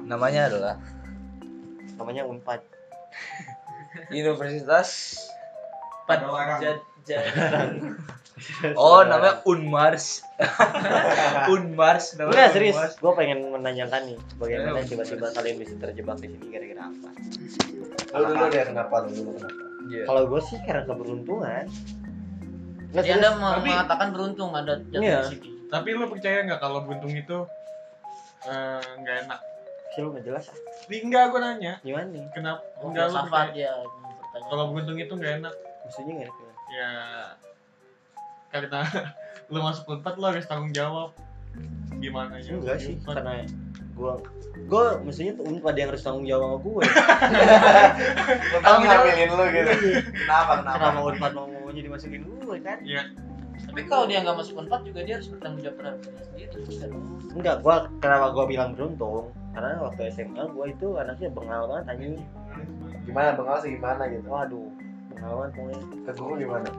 [0.04, 0.76] namanya adalah
[1.96, 2.62] namanya Unpad.
[4.10, 5.18] Universitas
[6.06, 6.22] Pad
[6.60, 6.80] Jad
[8.76, 10.26] Oh, namanya Unmars.
[11.54, 12.34] Unmars namanya.
[12.34, 16.82] Enggak serius, gue pengen menanyakan nih bagaimana Ayo, tiba-tiba kalian bisa terjebak di sini gara-gara
[16.90, 17.10] apa?
[18.12, 19.64] Lu dulu deh kenapa lu dulu kenapa?
[19.86, 20.04] Iya.
[20.10, 21.66] Kalau gue sih karena keberuntungan.
[22.90, 23.14] Serius.
[23.16, 25.20] Anda mau Tapi- mengatakan beruntung ada jatuh Iya.
[25.22, 25.48] di sini.
[25.70, 27.38] Tapi lu percaya nggak kalau buntung itu
[28.44, 29.40] eh, nggak enak?
[29.94, 30.58] Sih lu nggak jelas ah.
[30.90, 31.74] Enggak gue nanya.
[31.82, 32.26] Gimana nih?
[32.34, 32.62] Kenapa?
[32.82, 33.54] Oh, Enggak lu percaya.
[33.54, 33.72] ya.
[34.44, 35.54] Kalau buntung itu nggak enak.
[35.86, 36.54] Maksudnya nggak enak.
[36.74, 36.90] Ya
[38.50, 38.82] karena
[39.54, 41.10] lu masuk unpad lu harus tanggung jawab
[41.98, 43.22] gimana ya Enggak sih, Unpad.
[43.22, 43.34] karena
[43.94, 44.14] gue
[44.70, 46.84] gue mestinya tuh Unpad yang harus tanggung jawab sama gue.
[48.54, 49.72] Lu kan ngambilin lu gitu.
[50.14, 50.78] Kenapa kenapa?
[50.78, 52.78] Kenapa Unpad mau mau jadi masukin gue kan?
[52.86, 53.04] ya
[53.70, 56.98] Tapi kalau dia nggak masuk unpad juga dia harus bertanggung jawab terhadap dirinya sendiri.
[57.34, 59.26] Enggak, gue kenapa gue bilang beruntung?
[59.54, 62.16] Karena waktu SMA gue itu anaknya bengal banget anjing.
[63.06, 64.28] Gimana bengal sih gimana gitu?
[64.28, 64.68] Waduh,
[65.14, 65.82] bengal banget pokoknya.
[66.10, 66.70] Ke guru gimana?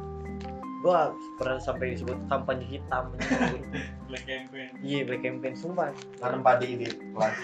[0.84, 1.00] Gue
[1.40, 3.14] pernah sampai disebut kampanye hitam.
[4.10, 5.94] black campaign Iya, black campaign sumpah.
[6.20, 7.36] Nanam padi di kelas.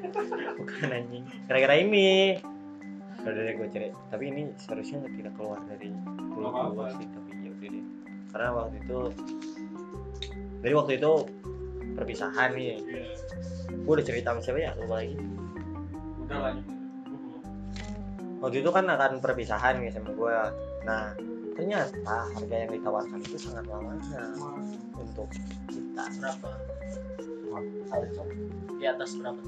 [0.58, 1.24] Bukan anjing.
[1.46, 2.40] Gara-gara ini.
[3.20, 3.92] Udah deh gue cerai.
[4.10, 6.98] Tapi ini seharusnya tidak keluar dari gue apa-apa.
[6.98, 7.06] sih.
[7.06, 7.84] Tapi ya udah deh.
[8.32, 8.98] Karena waktu itu
[10.60, 11.12] dari waktu itu
[11.94, 12.78] perpisahan nih.
[13.86, 14.72] Gue udah cerita sama siapa ya?
[14.78, 15.16] Lupa lagi.
[16.26, 16.66] udah lanjut
[18.40, 20.36] Waktu itu kan akan perpisahan nih sama gue.
[20.88, 21.12] Nah,
[21.60, 24.00] ternyata harga yang ditawarkan itu sangat mahal
[24.96, 25.28] untuk
[25.68, 26.50] kita berapa
[28.80, 29.42] di atas berapa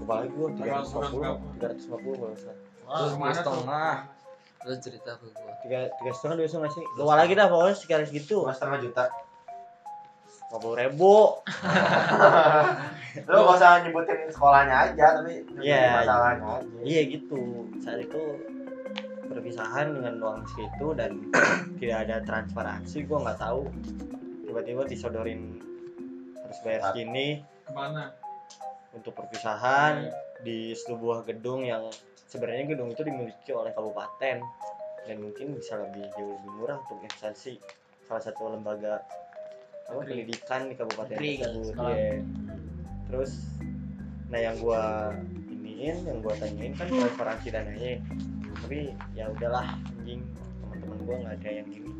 [0.00, 1.46] kepala gue Berapa, 350 berapa?
[1.60, 2.56] 350 kalau nggak salah
[2.88, 3.52] wow Terus Gimana dua tuh?
[3.52, 3.96] setengah.
[4.62, 5.52] Terus cerita ke gua.
[5.66, 9.04] tiga tiga setengah dua setengah sih luar lagi dah pokoknya sekitar segitu Dua setengah juta.
[10.52, 11.14] Lima puluh ribu
[13.24, 15.84] Lu gak usah nyebutin sekolahnya aja, tapi nyebutin Iya.
[15.98, 16.78] masalahnya aja.
[16.82, 17.40] iya gitu
[17.78, 18.20] saat itu
[19.24, 21.16] perpisahan dengan uang segitu dan
[21.80, 23.64] tidak ada transparansi gue nggak tahu
[24.44, 25.56] tiba-tiba disodorin
[26.38, 28.12] harus bayar segini Ke mana?
[28.92, 31.88] untuk perpisahan di sebuah gedung yang
[32.28, 34.36] sebenarnya gedung itu dimiliki oleh kabupaten
[35.02, 37.56] dan mungkin bisa lebih jauh lebih murah untuk instansi
[38.04, 39.00] salah satu lembaga
[39.92, 40.12] apa Negeri.
[40.16, 41.92] pendidikan di kabupaten Negeri, tersebut sekolah.
[41.92, 42.12] Iya.
[43.04, 43.32] terus
[44.26, 44.82] nah yang gua
[45.46, 48.00] iniin yang gua tanyain kan transparansi dananya
[48.58, 48.78] tapi
[49.12, 50.24] ya udahlah anjing
[50.64, 51.90] teman-teman gua nggak ada yang ini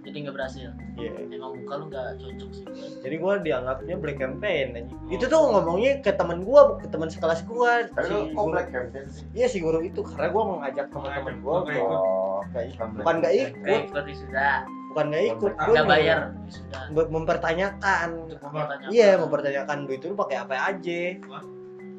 [0.00, 2.64] jadi nggak berhasil iya emang muka lu nggak cocok sih
[2.98, 4.98] jadi gua dianggapnya black campaign anjing.
[5.06, 8.68] itu tuh ngomongnya ke teman gua ke teman sekelas gua Tapi si kok guru- black
[8.72, 9.22] campaign sih?
[9.32, 11.52] Iya si guru itu karena gue mengajak teman-teman gue.
[11.78, 12.88] Oh, nggak ikut.
[12.96, 13.80] bukan bukan campaign.
[13.84, 14.54] ikut ikut sudah
[14.98, 16.18] bukan nggak ikut Nggak gue nggak bayar.
[16.50, 16.82] Sudah.
[16.90, 18.08] Mem- mempertanyakan.
[18.42, 18.90] Mempertanyakan.
[18.90, 21.00] Iya mempertanyakan duit itu lu pakai apa aja.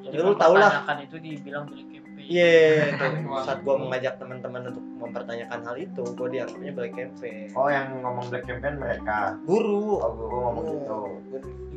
[0.03, 0.83] Jadi lu tau lah.
[0.99, 2.27] itu dibilang black campaign.
[2.27, 2.51] Iya
[2.99, 3.11] tuh,
[3.47, 7.47] saat gue mengajak teman-teman untuk mempertanyakan hal itu gue dianggapnya black campaign.
[7.55, 9.39] Oh, yang ngomong black campaign mereka.
[9.47, 10.03] guru.
[10.03, 10.99] Oh, guru ngomong gitu.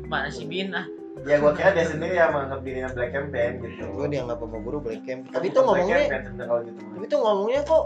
[0.03, 0.75] gimana sih bin?
[0.75, 0.83] Ah.
[1.23, 3.85] Ya gua kira dia sendiri yang menganggap dirinya black campaign gitu.
[3.95, 5.31] gue dianggap sama guru black campaign.
[5.31, 6.43] Tapi itu ngomongnya gitu.
[6.75, 7.83] tapi itu ngomongnya kok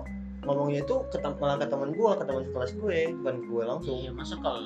[0.48, 4.00] ngomongnya itu ke malah ke teman gue ke teman sekelas gue bukan gue langsung.
[4.00, 4.64] Iya masa kalau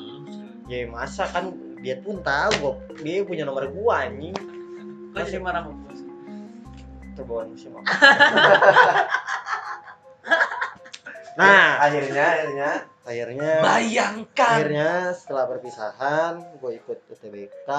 [0.70, 4.38] ya masa kan dia pun tahu gua dia punya nomor gue anjing.
[5.12, 6.08] Kok jadi marah sama gue sih?
[7.18, 7.84] Terbawaan musim apa?
[11.42, 12.72] nah, akhirnya akhirnya?
[13.02, 14.58] Akhirnya Bayangkan.
[14.62, 17.70] akhirnya setelah perpisahan gue ikut UTBK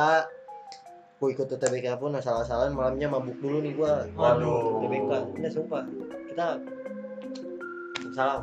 [1.23, 4.83] gue ikut UTBK pun asal-asalan malamnya mabuk dulu nih gue Waduh.
[4.83, 5.87] UTBK ini sumpah.
[6.27, 6.59] Kita
[8.13, 8.43] salam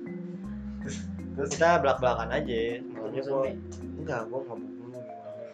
[1.34, 3.42] terus kita belak belakan aja malamnya gue
[4.00, 5.52] enggak gue mabuk dulu nih malamnya.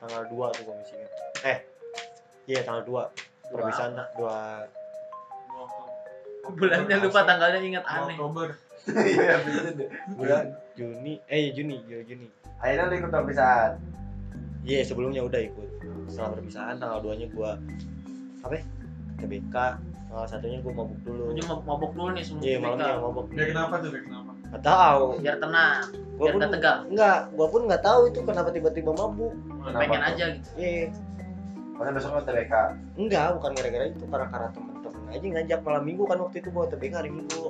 [0.00, 1.12] tanggal 2 tuh gue masih ingat
[1.44, 1.58] eh
[2.48, 4.38] iya tanggal 2 perpisahan dua.
[6.50, 8.16] Bulannya lupa tanggalnya ingat aneh.
[8.16, 8.48] Oktober.
[9.12, 9.36] iya
[10.16, 11.20] bulan Juni.
[11.28, 12.26] Eh Juni Juni Juni.
[12.58, 13.72] Akhirnya lu ikut perpisahan?
[14.64, 15.68] Iya sebelumnya udah ikut.
[16.08, 17.58] Setelah perpisahan tanggal 2 nya gua
[18.40, 18.64] apa ya?
[19.20, 19.56] TBK
[20.10, 21.22] tanggal satunya gua mabuk dulu.
[21.30, 23.26] Lu mau mabok dulu nih sebelum iya malamnya mabuk.
[23.30, 23.90] Dia kenapa tuh?
[23.94, 24.30] Kenapa?
[24.50, 25.04] nggak tahu.
[25.22, 26.80] Biar tenang gua biar pun nggak tegang.
[26.90, 29.32] enggak gua pun nggak tahu itu kenapa tiba-tiba mabuk.
[29.38, 30.08] Kenapa pengen tuh?
[30.10, 30.48] aja gitu.
[30.58, 30.86] Iya.
[31.78, 32.54] Makanya besok lu TBK
[32.98, 36.64] enggak bukan gara-gara itu karena karena temen-temen aja ngajak malam minggu kan waktu itu gua
[36.66, 37.42] TBK hari minggu.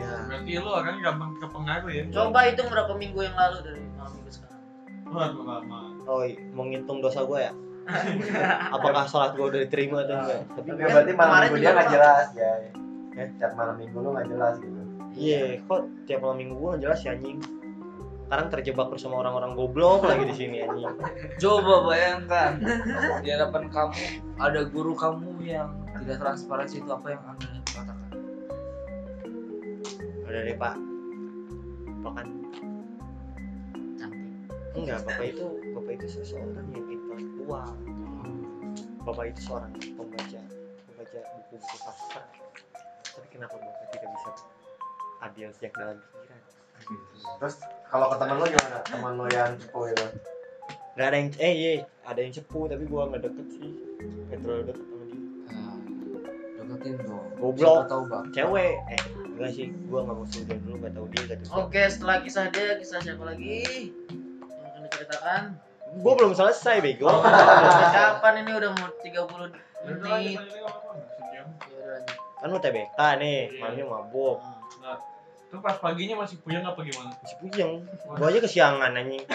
[0.00, 2.02] Ya Berarti lu kan gampang kepengaruh ya?
[2.08, 4.60] coba hitung berapa minggu yang lalu dari malam minggu sekarang.
[5.06, 5.80] Waduh lama.
[6.08, 7.52] oh iya, mau ngitung dosa gua ya
[8.76, 10.40] apakah sholat gua udah diterima atau enggak?
[10.58, 12.50] Tapi Kan berarti malam minggu dia nggak jelas ya.
[13.16, 13.28] Eh?
[13.38, 14.80] Chat malam minggu lu nggak jelas gitu.
[15.16, 17.38] Iya kok tiap malam minggu gua nggak jelas ya anjing?
[18.26, 20.94] Sekarang terjebak bersama orang-orang goblok lagi di sini anjing.
[21.38, 22.52] Coba bayangkan
[23.22, 23.94] di hadapan kamu
[24.42, 25.70] ada guru kamu yang
[26.02, 28.10] tidak transparansi itu apa yang anda katakan?
[30.26, 30.74] udah deh pak.
[32.02, 32.26] Pak kan?
[33.94, 34.30] Cantik.
[34.74, 36.85] Enggak bapak itu bapak itu seseorang yang
[37.46, 37.70] intelektual
[39.06, 40.40] bapak itu seorang pembaca
[40.90, 42.22] pembaca buku-buku sastra
[43.14, 44.30] tapi kenapa bapak tidak bisa
[45.22, 46.40] adil sejak dalam pikiran?
[47.40, 47.56] Terus
[47.88, 48.78] kalau ke temen lu gimana?
[48.84, 50.06] Temen lu yang cepu itu
[50.96, 51.72] nggak ada yang eh iya
[52.04, 53.70] ada yang cepu tapi gua nggak deket sih.
[54.28, 55.22] Nggak terlalu deket sama dia.
[55.48, 55.76] Nah,
[56.60, 57.26] deketin dong.
[57.40, 57.80] Goblok.
[57.88, 58.24] Tahu bang.
[58.34, 58.74] cewek.
[58.90, 59.00] Eh
[59.32, 59.66] enggak sih.
[59.88, 63.24] Gua nggak mau sudah dulu nggak tahu dia nggak oke setelah kisah dia kisah siapa
[63.24, 63.64] lagi?
[64.50, 65.42] Yang akan diceritakan
[66.00, 67.08] gua belum selesai bego.
[67.96, 69.08] Kapan ini udah mau 30
[69.86, 70.40] Ya udah lanjut, menit?
[70.42, 71.96] Udah
[72.36, 74.38] kan lu TBK nih malamnya mabuk.
[74.44, 74.98] Hmm.
[75.46, 77.16] Itu pas paginya masih puyeng apa gimana?
[77.22, 77.72] masih puyeng.
[78.04, 79.24] Gua aja kesiangan anjing.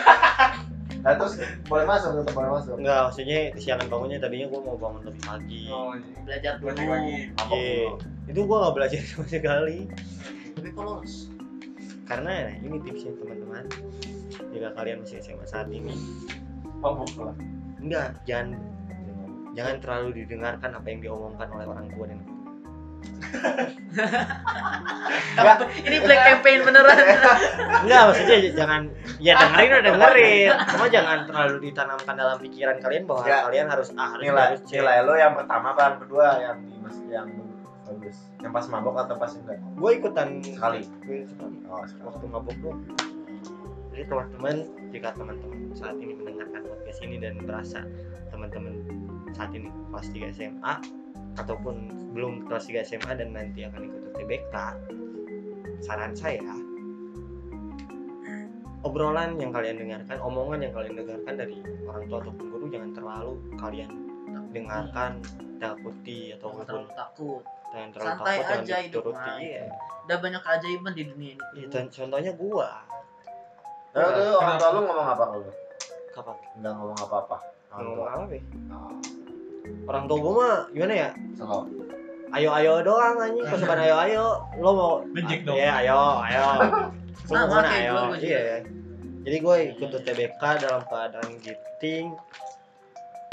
[1.02, 1.34] Nah terus
[1.65, 2.78] boleh masuk tetap boleh masuk.
[2.78, 4.21] Enggak maksudnya kesiangan bangunnya.
[4.21, 5.65] Tadinya gua mau bangun lebih pagi.
[5.74, 6.17] Oh iya.
[6.21, 6.78] belajar dulu.
[6.78, 7.89] Apa Iya.
[8.30, 9.89] itu gua nggak belajar sama sekali.
[10.54, 11.32] Tapi polos
[12.12, 13.63] karena nah, ini tipsnya teman-teman
[14.52, 15.95] jika kalian masih SMA saat ini
[16.82, 17.36] mabuk lah
[17.82, 18.58] enggak jangan
[19.56, 22.20] jangan terlalu didengarkan apa yang diomongkan oleh orang tua dan
[25.88, 26.98] ini black campaign beneran.
[27.86, 28.82] Enggak maksudnya jangan
[29.17, 30.50] ya dengerin udah dengerin.
[30.70, 33.41] Cuma jangan terlalu ditanamkan dalam pikiran kalian bahwa Ya.
[33.50, 34.72] kalian harus A harus nilai harus C.
[34.78, 35.82] nilai lo yang pertama apa?
[35.82, 37.28] Yang kedua yang di mas yang
[37.89, 38.17] bagus.
[38.41, 39.58] Yang pas mabok atau pas enggak?
[39.78, 40.82] Gue ikutan Sekali.
[41.06, 42.06] Gue sekali oh sekali.
[42.06, 42.82] Waktu mabuk doang
[43.91, 44.56] jadi teman-teman
[44.91, 47.84] jika teman-teman saat ini mendengarkan podcast ini dan berasa
[48.32, 48.73] teman-teman
[49.36, 50.75] saat ini kelas 3 SMA
[51.39, 51.75] ataupun
[52.15, 54.56] belum kelas 3 SMA dan nanti akan ikut UTBK
[55.84, 56.56] saran saya
[58.82, 63.34] obrolan yang kalian dengarkan omongan yang kalian dengarkan dari orang tua ataupun guru jangan terlalu
[63.62, 63.91] kalian
[64.51, 65.12] dengarkan
[65.62, 67.43] takuti Jangan ataupun terlalu takut.
[67.71, 69.39] Jangan terlalu Santai takut jangan aja hidup, Mai.
[69.39, 69.63] iya.
[70.01, 71.45] udah banyak keajaiban di dunia ini.
[71.56, 72.69] Iya, con- contohnya gua
[73.91, 75.51] Lalu tuh orang tua lu ngomong apa ke lu?
[76.12, 76.36] kapan?
[76.60, 77.38] Enggak ngomong apa-apa.
[77.71, 78.08] Orang ngomong tua.
[78.12, 78.39] apa Be?
[78.71, 78.91] Oh,
[79.88, 81.10] orang tua gua mah gimana ya?
[81.36, 81.63] Slow.
[82.32, 83.43] ayo ayo doang anjing.
[83.43, 84.25] Kesukaan ayo ayo
[84.63, 85.60] lo mau Bejek dong.
[85.60, 86.43] ya ayo ayo.
[87.27, 87.95] Lo Sama mau kayak ayo?
[88.19, 88.41] iya
[89.21, 92.17] jadi gue ikut UTBK dalam keadaan giting.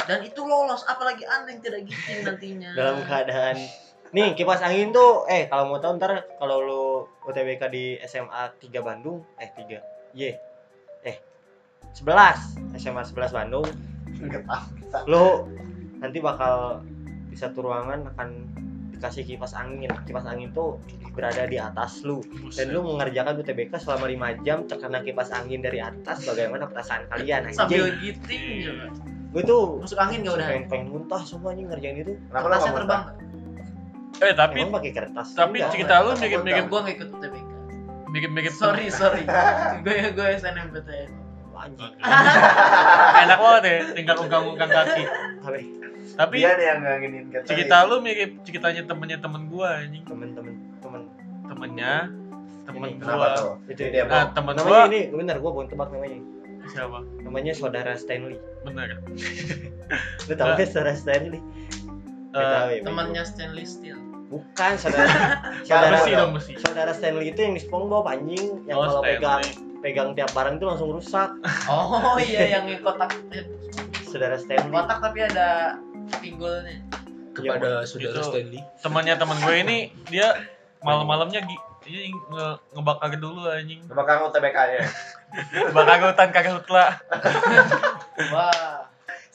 [0.04, 2.70] Dan itu lolos apalagi anda yang tidak giting nantinya.
[2.76, 3.56] Dalam keadaan
[4.08, 6.84] nih kipas angin tuh eh kalau mau tahu ntar kalau lu
[7.28, 10.32] UTBK di SMA 3 Bandung eh 3 ye
[11.04, 11.16] eh
[11.94, 13.66] 11 SMA 11 Bandung
[14.18, 15.04] Enggak tahu.
[15.06, 15.26] lu
[15.98, 16.82] nanti bakal
[17.28, 18.28] di satu ruangan akan
[18.98, 19.86] dikasih kipas angin.
[20.02, 20.82] Kipas angin tuh
[21.14, 22.18] berada di atas lu.
[22.50, 27.54] Dan lu mengerjakan UTBK selama 5 jam terkena kipas angin dari atas bagaimana perasaan kalian
[27.54, 28.86] sambil anjing giting juga
[29.28, 30.46] gue tuh masuk angin gak udah?
[30.48, 32.16] pengen, pengen muntah semua anjing ngerjain itu.
[32.32, 33.02] Kertasnya terbang
[34.18, 35.28] Eh tapi emang pakai kertas?
[35.36, 37.37] tapi cerita lu mirip-mirip gue gak ikut UTBK
[38.08, 39.24] mirip-mirip sorry sorry.
[39.84, 41.10] Gue gue SNMPTN
[41.58, 41.90] anjing
[43.18, 45.04] enak banget ya tinggal ungkang-ungkang kaki.
[45.42, 45.60] Tapi
[46.08, 47.46] Tapi Dia yang nganginin kata.
[47.46, 50.06] cerita lu mirip ceritanya temennya temen gua anjing.
[50.06, 51.02] temen-temen temen
[51.46, 51.94] Temennya?
[52.62, 53.28] Temen Ini, gua.
[53.34, 53.52] tuh?
[53.66, 56.18] itu Dia Nah, temen namanya gua ini bentar gue mau tebak namanya.
[56.68, 56.98] Siapa?
[57.22, 58.38] namanya saudara Stanley.
[58.62, 59.02] Bener.
[60.28, 61.40] lu tau gak saudara Stanley?
[62.28, 65.08] Eh, tahu ya, temannya Stanley Steel bukan saudara
[65.66, 66.52] saudara besi dong besi.
[66.58, 69.16] saudara Stanley itu yang di SpongeBob anjing yang Oh, kalau Stanley.
[69.16, 69.42] pegang
[69.78, 71.30] pegang tiap barang itu langsung rusak
[71.70, 73.16] oh iya yang kotak
[74.04, 75.80] saudara Stanley kotak tapi ada
[76.18, 76.76] pinggulnya
[77.32, 78.22] kepada saudara Itu.
[78.26, 80.28] Stanley Temannya temen gue ini dia
[80.78, 83.80] malam-malamnya gi dia nge ngebakar dulu anjing.
[83.88, 84.84] Bakal UTBK ya.
[85.72, 87.00] Bakar hutan kagak hutla.
[88.28, 88.84] wah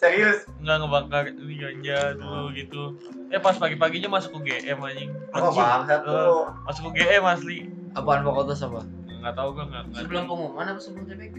[0.03, 0.43] Serius.
[0.59, 2.83] Enggak ngebakar ini ganja dulu gitu.
[3.31, 5.15] Eh pas pagi-paginya masuk ke GM anjing.
[5.31, 6.51] Apa bangsat tuh?
[6.67, 7.59] Masuk ke GM asli.
[7.93, 8.81] apaan fakultas apa
[9.21, 11.37] Enggak tahu gua enggak sebelum pengumuman apa sebelum UTBK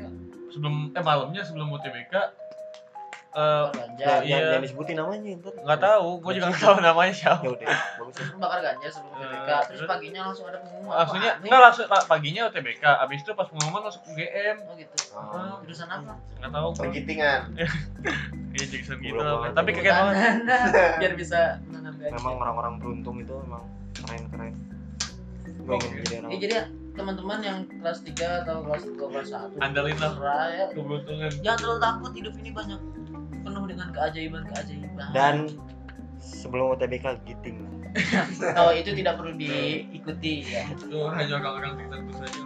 [0.55, 2.14] sebelum eh malamnya sebelum UTBK
[3.35, 4.23] eh ganja Iya.
[4.23, 7.66] jangan, jangan disebutin namanya ntar nggak tahu gua juga nggak tahu namanya siapa ya udah
[7.97, 8.25] bagus ya.
[8.37, 12.07] bakar ganja sebelum UTBK Eh, terus terus- paginya langsung ada pengumuman maksudnya enggak langsung pa-
[12.07, 14.64] paginya UTBK abis itu pas pengumuman masuk ke GM nih?
[14.64, 15.57] oh gitu Oh.
[15.61, 17.40] jurusan apa nggak tahu gua Penggitingan.
[18.49, 19.35] kayak jurusan gitu Goblok lah.
[19.37, 19.53] banget.
[19.53, 20.59] tapi keren banget Anda
[21.01, 23.62] biar bisa menanam ganja memang orang-orang beruntung itu memang
[23.97, 24.55] keren-keren
[25.57, 29.29] gue ingin jadi orang Eh, jadi ya, teman-teman yang kelas 3 atau kelas 2 kelas
[29.29, 30.07] 1 Andalin lah.
[30.07, 32.81] terserah ya keberuntungan jangan terlalu takut hidup ini banyak
[33.75, 35.09] dengan keajaiban-keajaiban.
[35.13, 35.35] Dan
[36.23, 37.59] sebelum UTBK giting.
[38.59, 40.67] Oh itu tidak perlu diikuti ya.
[40.67, 42.41] Itu hanya orang-orang tertentu saja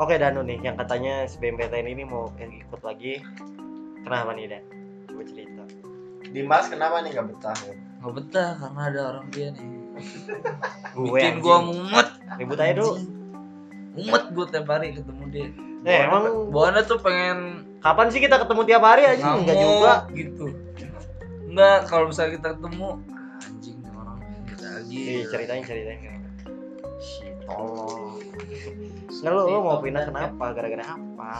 [0.00, 3.20] oke Danu nih yang katanya SBMPTN ini mau ikut lagi.
[4.00, 4.62] Kenapa nih Dan
[5.10, 5.62] coba cerita.
[6.30, 7.56] Dimas kenapa nih nggak betah?
[7.68, 7.74] Ya?
[8.00, 9.70] nggak betah karena ada orang dia nih.
[10.96, 12.08] Gue bikin gua mumet.
[12.40, 12.94] Ribut aja dulu
[13.90, 15.46] mumet gua tiap hari ketemu dia
[15.82, 17.38] eh emang Buana tuh pengen
[17.78, 19.94] kapan sih kita ketemu tiap hari aja enggak ngamuk juga.
[20.12, 20.46] gitu.
[21.46, 22.88] Enggak kalau misalnya kita ketemu
[23.40, 24.96] anjing orang kita lagi.
[25.00, 26.20] Ih, ceritain ceritain.
[26.98, 28.20] Si tolong.
[29.10, 30.44] Nah lu, lu mau pindah kenapa?
[30.52, 31.32] Gara-gara apa?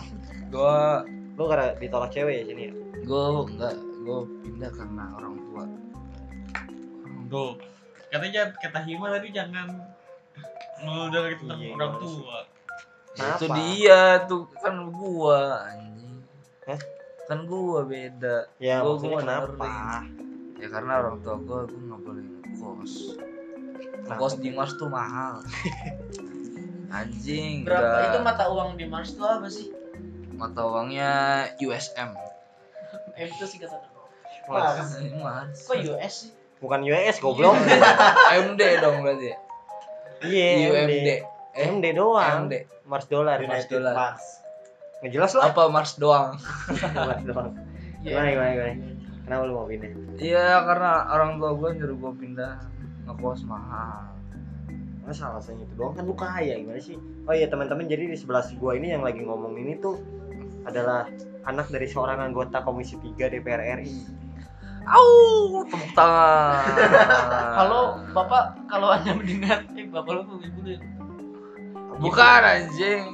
[0.48, 1.04] Gua
[1.36, 2.72] lu gara ditolak cewek ya sini ya?
[3.04, 5.62] Gua enggak gua pindah karena orang tua.
[7.28, 7.50] Tuh
[8.08, 9.68] katanya kata Hima tadi jangan
[10.80, 12.16] dengar tentang Iya, orang gimana sih?
[12.16, 12.38] tua
[13.10, 13.54] Itu Kenapa?
[13.58, 16.22] dia tuh kan gua anjing.
[16.64, 16.80] Hah?
[17.26, 18.46] kan gua beda.
[18.58, 20.02] Ya Gua- gua kenapa?
[20.58, 22.94] ya karena orang tua gua gua nggak boleh ngekos.
[24.06, 25.42] Ngekos di Mars tuh mahal.
[26.90, 27.86] Anjing berapa?
[27.86, 28.06] udah.
[28.10, 29.70] Itu mata uang di Mars itu apa sih?
[30.34, 31.10] Mata uangnya
[31.62, 32.10] USM
[33.14, 33.28] M.
[33.30, 33.78] Itu sih kata
[34.48, 35.58] Mas, Mars.
[35.66, 36.32] Kok US sih?
[36.58, 37.54] Bukan US goblok.
[38.46, 39.30] MD dong berarti.
[40.20, 41.08] Ya iya UMD
[41.60, 42.48] MD eh MD doang.
[42.48, 42.54] MD
[42.88, 43.94] Mars dollar Mars dollar.
[43.94, 44.24] Mars.
[45.04, 45.52] ngejelas lah.
[45.52, 46.40] Apa Mars doang?
[47.08, 47.52] Mars doang.
[48.00, 48.74] Gimana gimana gimana?
[49.28, 49.90] Kenapa lu mau pindah?
[50.16, 52.54] Iya karena orang tua gua nyuruh gua pindah.
[53.08, 54.16] Ngekos mahal.
[55.04, 55.92] Masa alasannya itu doang.
[55.96, 56.96] Kan lu kaya gimana sih?
[57.28, 60.00] Oh iya teman-teman jadi di sebelah gua ini yang lagi ngomong ini tuh
[60.64, 61.08] adalah
[61.48, 64.20] anak dari seorang anggota komisi 3 DPR RI
[64.88, 66.64] Au, tepuk tangan.
[67.60, 70.80] Kalau bapak kalau hanya mendengar, eh bapak lu tuh ibu deh.
[72.00, 73.04] Bukan anjing.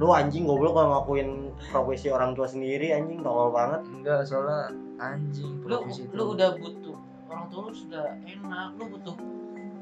[0.00, 3.84] Lu anjing goblok kalau ngakuin profesi orang tua sendiri anjing tolol banget.
[3.92, 6.12] Enggak, soalnya anjing lu profesi itu.
[6.16, 6.96] lu udah butuh
[7.28, 9.14] orang tua lu sudah enak lu butuh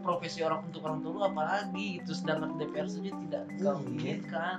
[0.02, 2.12] profesi orang untuk orang tua lu apalagi gitu.
[2.12, 3.70] Sedangkan DPR saja tidak Iya.
[3.78, 4.56] menginginkan.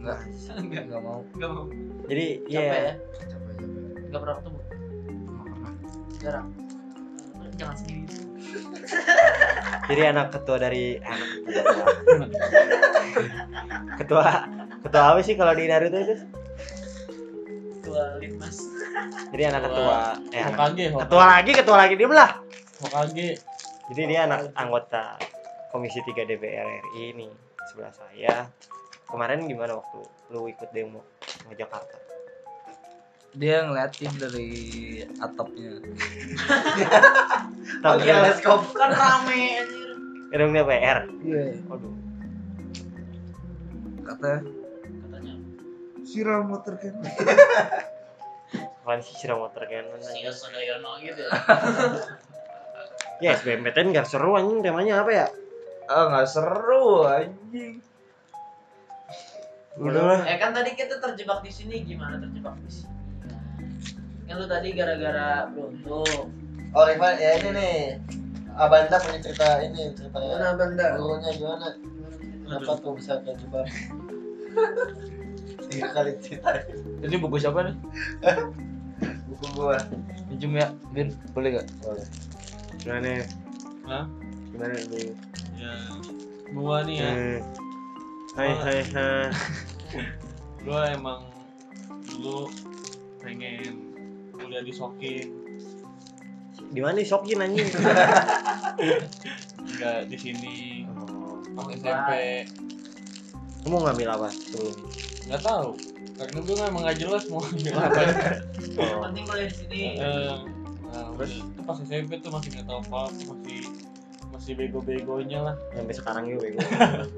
[0.00, 0.18] Enggak,
[0.56, 1.20] enggak enggak mau.
[1.34, 1.64] enggak mau.
[2.06, 2.80] Jadi capek iya.
[2.80, 2.94] ya?
[4.08, 4.58] Enggak pernah ketemu?
[6.20, 6.48] Jarang.
[7.60, 8.08] Jangan sendiri
[9.90, 11.84] jadi anak ketua dari anak ketua.
[13.98, 14.24] ketua
[14.86, 16.16] ketua apa sih kalau di Naruto itu?
[17.82, 18.56] tua litmas
[19.30, 19.98] Jadi anak ketua
[20.30, 21.02] eh anak, Hokage, Hokage.
[21.06, 22.30] ketua lagi ketua lagi diem lah.
[22.82, 23.28] Hokage.
[23.90, 25.18] Jadi dia anak anggota
[25.70, 27.26] Komisi 3 DPR RI ini
[27.70, 28.46] sebelah saya.
[29.06, 31.02] Kemarin gimana waktu lu ikut demo
[31.50, 32.09] ke Jakarta?
[33.30, 34.50] Dia ngeliatin dari
[35.22, 35.78] atapnya.
[37.84, 38.74] Pakai kan teleskop.
[38.74, 39.90] kan rame anjir
[40.30, 40.98] gedung DPR.
[41.22, 41.62] Iya.
[41.70, 41.94] Waduh.
[44.02, 44.38] Katanya
[44.82, 45.34] katanya
[46.02, 46.94] siram motor kan.
[48.82, 50.34] Apaan sih siram motor cannon Sia.
[50.34, 51.22] Sadayana gitu
[53.22, 55.26] Ya SBMPTN gak seru anjing temanya apa ya?
[55.86, 57.78] Ah, nggak seru anjing.
[59.78, 60.20] Udah lah.
[60.26, 62.89] eh kan tadi kita terjebak di sini gimana terjebak di sini
[64.30, 66.30] kan lu tadi gara-gara beruntung
[66.70, 67.78] Oh Riva, ya ini nih.
[68.54, 70.94] Abanda punya cerita ini, cerita Mana benda?
[70.94, 71.74] gurunya gimana?
[72.46, 73.66] Kenapa tuh bisa terjebak?
[75.70, 76.62] Tiga kali cerita
[77.02, 77.74] Ini buku siapa nih?
[79.34, 79.82] buku gua.
[80.30, 81.10] Pinjem ya, Bin.
[81.34, 81.66] Boleh gak?
[81.82, 82.06] Boleh.
[82.86, 83.26] Gimana?
[83.90, 84.04] Hah?
[84.54, 85.10] Gimana lu?
[85.58, 85.74] Ya,
[86.54, 87.10] gua nih ya.
[87.10, 87.38] Hmm.
[88.38, 89.26] Hai hai hai.
[90.66, 91.26] Gua emang
[92.06, 92.46] dulu
[93.18, 93.89] pengen
[94.50, 95.26] kuliah di Sokin.
[96.74, 97.70] Di mana sokin anjing?
[99.62, 100.82] Enggak di sini.
[100.90, 102.10] Oh, Pas SMP.
[103.62, 104.74] Lu mau ngambil apa sebelum?
[105.30, 105.78] Nggak tahu.
[106.18, 108.00] Karena gue emang nggak jelas mau ambil apa.
[108.02, 108.18] yang
[108.74, 109.02] Oh.
[109.06, 110.34] penting kuliah di sini Eh,
[110.90, 113.60] nah, terus itu pas SMP tuh masih nggak tahu apa, masih
[114.30, 115.54] masih bego-begonya lah.
[115.74, 116.58] Sampai sekarang juga bego.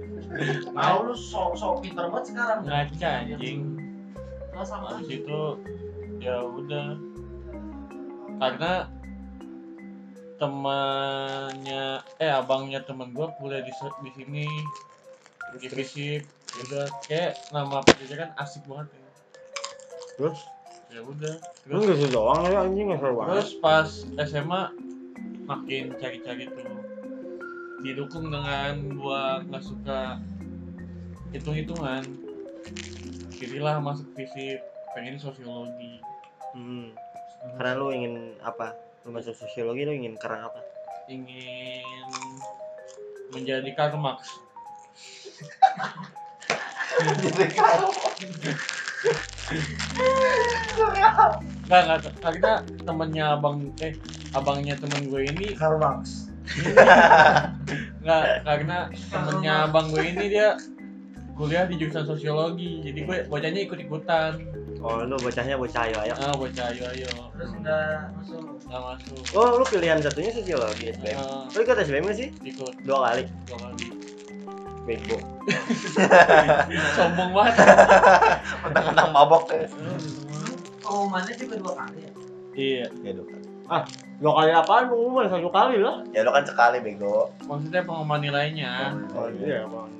[0.76, 3.58] mau lu sok sok pinter banget sekarang Ngaca anjing.
[4.52, 5.40] Lah sama itu
[6.22, 7.11] ya udah
[8.42, 8.90] karena
[10.42, 13.70] temannya eh abangnya temen gua kuliah di
[14.02, 14.46] di sini
[15.62, 16.26] di fisip
[16.66, 19.10] udah kayak nama pendidikan asik banget ya.
[20.18, 20.40] Terus?
[20.92, 21.34] ya udah
[21.64, 23.32] terus gitu doang ya anjing nggak seru banget.
[23.32, 23.88] terus pas
[24.28, 24.62] SMA
[25.48, 26.68] makin cari-cari tuh
[27.80, 30.20] didukung dengan gua nggak suka
[31.32, 32.04] hitung-hitungan
[33.40, 34.60] pilihlah masuk fisip
[34.92, 35.96] pengen sosiologi
[36.52, 36.92] Hmm.
[37.42, 38.76] Karena lu ingin apa?
[39.02, 40.62] Lu masuk sosiologi lu ingin karena apa?
[41.10, 41.84] ingin
[43.34, 44.38] menjadi Karl Marx
[51.66, 52.52] Nggak, nggak, karena
[52.84, 53.96] temennya abang, eh,
[54.36, 56.28] abangnya temen gue ini Karl Marx.
[58.04, 58.78] nggak, karena
[59.10, 60.54] temennya abang gue ini dia
[61.34, 64.46] kuliah di jurusan sosiologi, jadi gue bocahnya ikut-ikutan,
[64.82, 66.12] Oh, lu bocahnya bocah ayo ayo.
[66.12, 71.14] ah bocah ayo ayo, terus udah masuk nggak masuk, Oh, lu pilihan satunya sosiologi SBM.
[71.16, 72.28] Ah, Lu ikut SBM nggak sih?
[72.42, 73.22] ikut Dua kali.
[73.46, 73.86] dua kali,
[74.82, 75.18] Bego.
[76.98, 77.54] sombong banget,
[78.62, 79.66] Mentang-mentang mabok ya.
[80.82, 82.12] pengumumannya juga dua kali ya
[82.52, 83.46] iya, Ya dua kali.
[84.22, 84.86] Dua kali apaan?
[84.86, 85.98] Pengumuman satu kali lah.
[86.14, 87.34] Ya lo kan sekali bego.
[87.42, 89.90] maksudnya pengumuman nilainya, Oh iya, bang.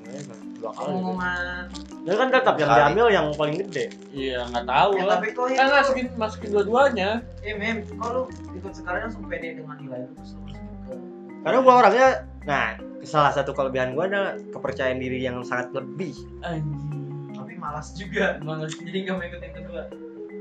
[0.55, 0.87] Dua kali.
[0.87, 1.67] pengumuman
[2.03, 2.79] Ya kan tetap yang Kali.
[2.81, 3.85] diambil yang paling gede.
[4.11, 7.09] iya nggak tahu ya lah, tapi kok kan itu masukin masukin dua-duanya,
[7.39, 10.93] eh mem kok lu ikut sekarang langsung pede dengan nilai lu terus lu masuk ke
[11.41, 12.07] Karena gua orangnya,
[12.41, 12.65] nah
[13.03, 16.11] salah satu kelebihan gua adalah kepercayaan diri yang sangat lebih.
[16.41, 19.81] anjing, tapi malas juga malas jadi nggak mau ikut yang kedua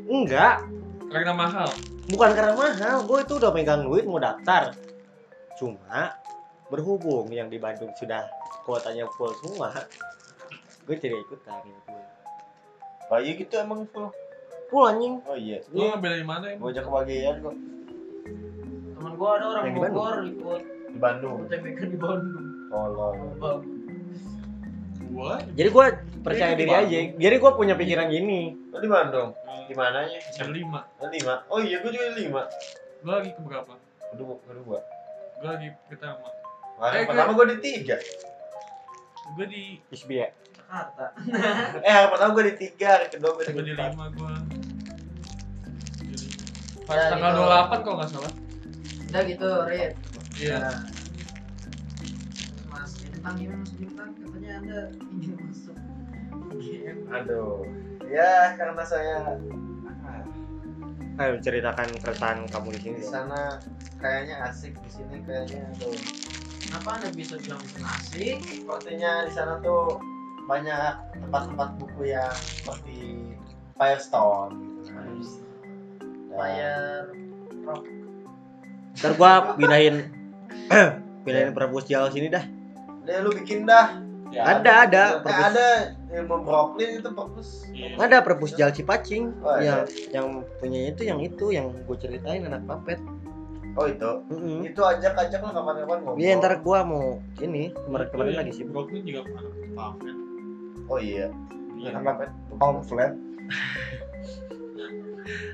[0.05, 0.57] Enggak,
[1.13, 1.69] karena mahal,
[2.09, 2.97] bukan karena mahal.
[3.05, 4.73] Gue itu udah megang duit mau daftar.
[5.61, 6.17] Cuma
[6.73, 8.25] berhubung yang di Bandung sudah
[8.65, 9.71] kuotanya full semua,
[10.89, 11.93] gue tidak ikutan gitu.
[13.13, 14.09] Oh iya gitu emang full.
[14.73, 15.21] Full anjing.
[15.29, 15.61] Oh iya.
[15.69, 16.69] lu ngambil dari mana Gua emang?
[16.73, 17.55] ajak kebagian kok
[19.03, 20.63] teman gua ada orang Bogor ikut
[20.95, 21.39] di Bandung.
[21.45, 23.07] UTBK di Bandung Oh lo.
[25.13, 25.87] Gua Jadi gue
[26.21, 26.99] percaya diri aja.
[27.13, 28.57] Jadi gue punya pikiran gini.
[28.69, 29.37] Lo di Bandung.
[29.63, 30.19] Di mananya?
[30.35, 31.35] yang lima, lima.
[31.47, 32.43] Oh iya gua juga lima.
[33.01, 33.73] gua lagi ke berapa?
[34.11, 34.79] Kedua, kedua.
[35.39, 36.27] Gua lagi pertama,
[36.75, 37.97] Wah, Eh, pertama gua di tiga.
[39.33, 40.29] gua di Isbi ya.
[40.33, 41.07] Jakarta
[41.87, 44.33] Eh, yang pertama gua di tiga, yang kedua gua gua di lima gua.
[46.01, 46.37] Di lima.
[46.83, 47.45] Pas Ya, tanggal gitu.
[47.45, 48.33] 28 kalau nggak salah.
[49.05, 49.93] udah gitu Rit
[50.35, 50.59] Iya.
[53.23, 53.39] Mas
[53.73, 55.77] Bintang katanya anda ingin masuk
[56.59, 57.63] game Aduh.
[58.05, 59.39] Ya karena saya
[61.13, 62.97] Ayo ceritakan keresahan kamu di sini.
[62.99, 63.61] di sana
[64.01, 65.95] kayaknya asik di sini kayaknya aduh.
[66.59, 70.01] kenapa anda bisa bilang itu asik Sepertinya di sana tuh
[70.43, 72.99] banyak tempat-tempat buku yang seperti
[73.77, 75.05] Firestone gitu kan.
[75.07, 75.41] Dan-
[76.33, 77.03] bayar
[78.93, 79.97] Ntar gua pindahin
[81.25, 82.45] pindahin perpustakaan sini dah.
[83.03, 83.99] Deh lu bikin dah.
[84.33, 85.67] Ya, ada ada Eh, perpus- ada
[86.11, 87.49] ilmu Brooklyn itu perpus.
[87.69, 88.01] Iya.
[88.01, 90.27] ada perpustakaan Cipacing Oh, yang yang
[90.57, 92.97] punya itu yang itu yang gue ceritain anak papet.
[93.73, 94.11] Oh itu.
[94.29, 94.65] Mm-mm.
[94.65, 96.17] Itu ajak-ajak lah kapan-kapan ngobrol.
[96.17, 98.65] Iya ntar gua mau ini kemarin kemarin lagi sih.
[98.65, 100.17] Brooklyn juga anak pamflet.
[100.87, 101.27] Oh iya.
[101.77, 101.89] Iya.
[101.93, 103.13] Anak pamflet.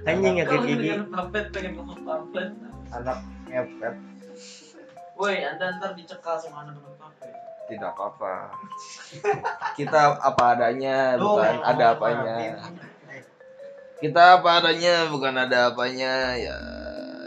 [0.05, 0.87] Anjing ya kayak gini.
[0.89, 2.51] dengan pamflet pengen ngomong pamflet
[2.91, 3.95] Anak ngepet.
[5.19, 7.35] Woi anda ntar dicekal sama anak-anak pamflet
[7.69, 8.49] Tidak apa-apa.
[9.79, 12.07] Kita apa adanya, Lu bukan ada apa?
[12.16, 12.37] apanya.
[13.99, 16.33] Kita apa adanya, bukan ada apanya.
[16.33, 16.57] Ya,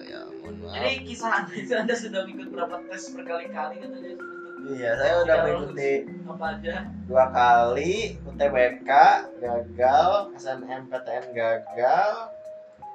[0.02, 0.74] ya mohon maaf.
[0.74, 4.30] jadi kisah anda itu anda sudah ikut berapa tes berkali-kali katanya untuk
[4.62, 5.92] Iya, saya udah mengikuti
[6.24, 6.76] apa aja
[7.06, 8.90] dua kali UTBK
[9.38, 12.14] gagal, SNMPTN gagal,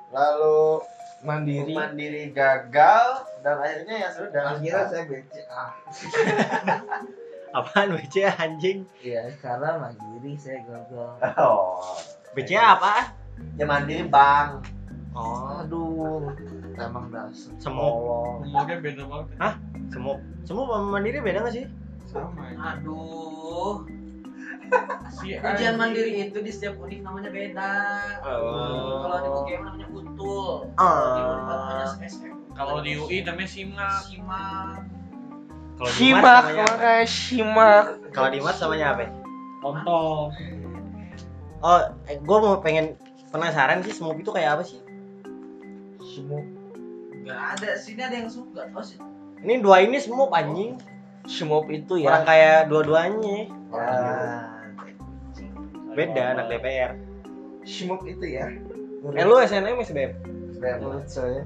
[0.08, 0.78] lalu
[1.18, 1.72] Mandiri.
[1.72, 3.06] mandiri gagal,
[3.40, 4.42] dan akhirnya ya sudah.
[4.52, 5.64] Akhirnya saya BCA.
[7.56, 8.84] Apaan BCA anjing?
[8.98, 11.10] Iya, karena mandiri saya gagal.
[11.38, 11.96] Oh,
[12.32, 13.16] BCA apa?
[13.56, 14.60] ya mandiri bang.
[15.12, 16.28] Oh, Aduh,
[16.74, 17.52] emang dasar.
[17.56, 18.44] semuk.
[18.44, 19.26] Umurnya beda banget.
[19.34, 19.50] ya.
[19.88, 20.18] Semuk.
[20.44, 21.64] Semuk sama mandiri beda gak sih?
[22.04, 22.76] Sama ya.
[22.76, 23.82] aduh
[25.08, 27.70] Si ujian mandiri itu di setiap univ namanya beda
[28.20, 29.00] Oh.
[29.00, 29.86] kalau di UGM namanya
[30.76, 31.92] Ah.
[32.52, 34.00] kalau di UI namanya simak.
[34.08, 34.80] simak
[35.76, 36.72] Kalau di Simak, namanya apa?
[36.72, 37.84] makanya simak.
[38.16, 39.02] Kalau di Mas namanya apa?
[39.60, 40.32] Kontol.
[41.60, 42.96] Oh, eh, gue mau pengen
[43.28, 44.80] penasaran sih semuk itu kayak apa sih?
[46.00, 46.44] Semuk.
[47.26, 49.02] nggak ada sini ada yang suka oh sih
[49.42, 50.78] Ini dua ini semuk anjing.
[51.26, 52.28] Semuk itu Orang ya.
[52.28, 53.50] kayak dua-duanya.
[53.74, 53.90] Ya.
[55.92, 56.92] Beda anak DPR.
[57.66, 58.46] Semuk itu ya.
[59.12, 60.12] Eh lu SNM SBM?
[60.58, 61.44] Menurut saya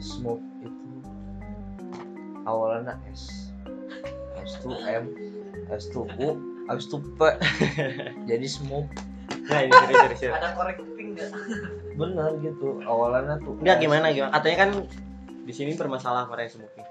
[0.00, 0.72] smoke itu
[2.42, 3.52] awalnya S
[4.40, 5.04] S2M
[5.68, 6.28] S2U
[6.66, 7.20] S2P
[8.24, 8.88] jadi smoke
[9.50, 10.18] Nah, ini serius serius.
[10.22, 10.36] serius.
[10.38, 11.30] ada correcting nggak
[11.98, 13.82] bener gitu awalnya tuh Enggak S.
[13.82, 14.30] gimana gimana?
[14.32, 14.70] Katanya kan
[15.42, 16.86] di sini bermasalah kemarin semuknya.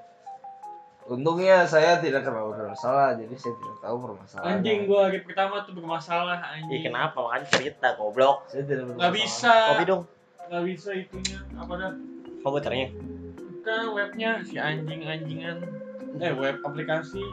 [1.10, 5.74] Untungnya saya tidak terlalu bermasalah jadi saya tidak tahu permasalahannya Anjing gua hari pertama tuh
[5.74, 6.70] bermasalah anjing.
[6.70, 7.18] Ih kenapa?
[7.18, 8.46] Makanya cerita goblok.
[8.46, 9.54] saya tidak bermasalah Nggak bisa.
[9.74, 10.04] Kopi dong.
[10.50, 11.40] Nggak bisa itunya.
[11.58, 11.92] Apa dah?
[12.40, 12.88] Komputernya.
[13.36, 15.58] Bukan webnya si anjing-anjingan.
[16.16, 17.26] Eh web aplikasi.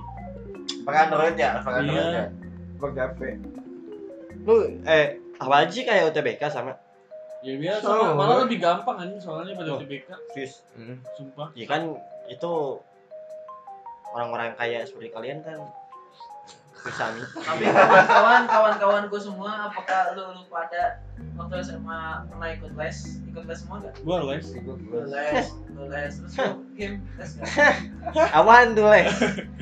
[0.82, 2.16] Pakai Android ya, pakai Android Iya.
[2.16, 2.26] ya.
[2.76, 3.20] pakai HP
[4.44, 5.06] Lu eh
[5.36, 6.76] apa sih kayak UTBK sama?
[7.44, 7.84] Ya biasa.
[7.84, 9.78] Sama, malah lebih gampang anjing soalnya pada Oh.
[9.78, 10.08] UTBK.
[10.32, 10.64] Sis.
[10.72, 10.96] Hmm.
[11.12, 11.52] Sumpah.
[11.52, 11.92] Ya kan
[12.26, 12.52] itu
[14.16, 15.60] orang-orang kaya seperti kalian kan
[16.76, 17.26] susah nih.
[17.42, 21.02] tapi kawan-kawan kawan-kawanku semua apakah lu lu pada
[21.34, 22.00] waktu SMA
[22.30, 22.96] pernah ikut les
[23.26, 24.46] ikut les semua nggak Gua les.
[24.54, 25.44] ikut les les
[25.82, 27.74] les terus lu game les nggak?
[28.38, 29.10] Apaan tuh les?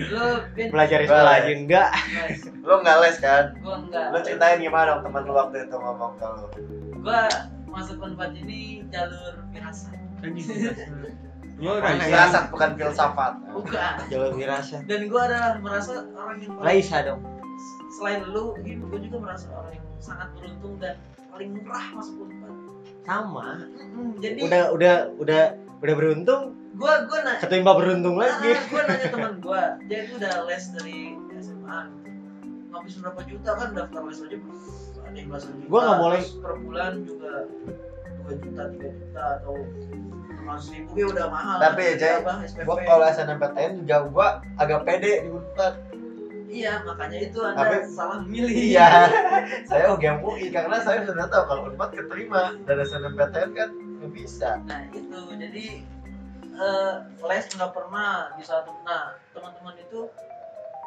[0.05, 1.91] lu bin Belajar sekolah aja enggak?
[2.29, 3.45] les Lu nggak les kan?
[3.59, 6.47] gua enggak Lu ceritain gimana dong teman lu waktu itu ngomong ke lu?
[7.01, 7.25] gua
[7.67, 9.97] masuk unpad ini jalur firasat
[11.55, 11.71] Ya?
[11.79, 13.33] Filsafat bukan filsafat.
[13.49, 14.83] bukan Jalur wirasa.
[14.85, 17.21] dan gua adalah merasa orang yang paling- Raisa dong.
[17.91, 20.95] selain lu Gim, gua juga merasa orang yang sangat beruntung dan
[21.31, 22.53] paling murah masuk unpad
[23.05, 23.47] Sama.
[23.71, 25.43] Mm, jadi Udah udah udah
[25.79, 26.43] udah beruntung,
[26.75, 28.51] gua gua nanya ketimpa beruntung lagi.
[28.51, 30.99] Ah, gue nanya teman gue, dia itu udah les dari
[31.37, 31.81] SMA.
[32.73, 34.37] Habis berapa juta kan daftar les aja
[35.05, 35.69] ada yang belasan juta.
[35.69, 36.23] Gua nggak boleh.
[36.41, 37.33] Per bulan juga
[38.25, 39.55] 2 juta, 3 juta atau
[40.49, 41.57] ratus ribu ya udah mahal.
[41.61, 42.65] Tapi, ditambah SPP.
[42.67, 44.29] Gua kalau SNMPTN juga gua
[44.61, 45.75] agak pede di Unpad.
[46.55, 48.55] Iya, makanya itu anda Tapi- salah memilih.
[48.55, 48.89] Iya.
[49.69, 54.61] saya UGM UI karena saya sudah tahu kalau Unpad keterima dan SNMPTN kan nggak bisa.
[54.69, 55.67] Nah itu, jadi
[56.55, 58.71] eh, les nggak pernah di satu.
[58.87, 60.07] Nah teman-teman itu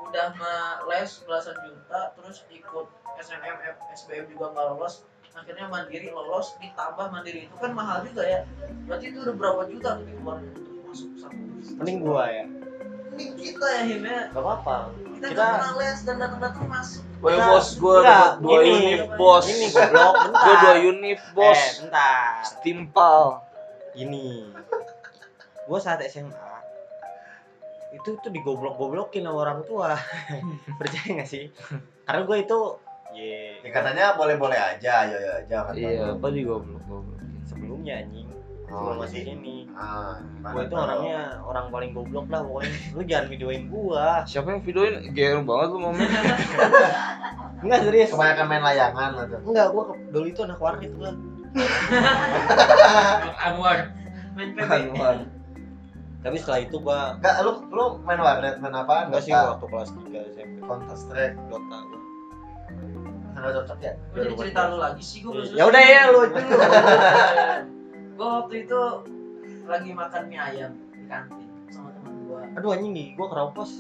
[0.08, 2.88] udah mah les belasan juta, terus ikut
[3.20, 3.58] SNM,
[3.92, 5.04] SBM juga nggak lolos,
[5.38, 8.42] akhirnya mandiri lolos, ditambah mandiri itu kan mahal juga ya.
[8.84, 11.38] Berarti itu udah berapa juta tuh dikeluarin untuk masuk satu.
[11.78, 12.46] Mending gua ya.
[13.14, 14.76] ini kita ya Him ya Gak apa-apa.
[15.10, 19.02] kita Kita- pernah les dan datang-datang masuk Woi Enggak, bos, gue dapat dua ini, unit
[19.18, 19.46] bos.
[19.48, 20.44] Ini goblok, bentar.
[20.46, 21.58] Gue dua unit bos.
[21.58, 22.30] Eh, bentar.
[22.62, 23.22] Timpal.
[23.96, 24.30] Ini.
[25.66, 26.46] Gue saat SMA
[27.90, 29.98] itu tuh digoblok-goblokin sama orang tua.
[30.80, 31.50] Percaya gak sih?
[32.06, 32.60] Karena gue itu
[33.18, 37.20] ye Ya, katanya boleh-boleh aja, ayo ayo aja kata Iya, apa juga belum goblok.
[37.44, 38.28] sebelumnya anjing.
[38.68, 39.58] Oh, Sebelum masuk jadi- ini.
[39.74, 42.76] Ah, Gue itu orangnya orang paling goblok lah pokoknya.
[42.92, 44.08] Lu jangan videoin gua.
[44.24, 44.94] Siapa yang videoin?
[45.10, 46.04] GR banget lu momen.
[47.64, 48.10] Enggak serius.
[48.10, 49.40] kebanyakan main layangan tuh.
[49.42, 51.12] Enggak, gua ke- dulu itu anak warnet gua.
[53.42, 53.78] Anwar
[54.34, 55.16] main PB Anwar.
[56.20, 59.08] Tapi setelah itu gua Enggak, lu lu main warnet, main apaan?
[59.08, 62.00] enggak sih waktu kelas 3 SMP Counter Strike, Dota gua.
[63.38, 63.94] Enggak cocok ya?
[64.12, 66.40] Gue jadi cerita lu lagi sih gue Ya udah ya lu itu
[68.18, 68.82] gue waktu itu
[69.64, 73.72] lagi makan mie ayam di kantin sama teman gue Aduh anjing nih, gua keropos.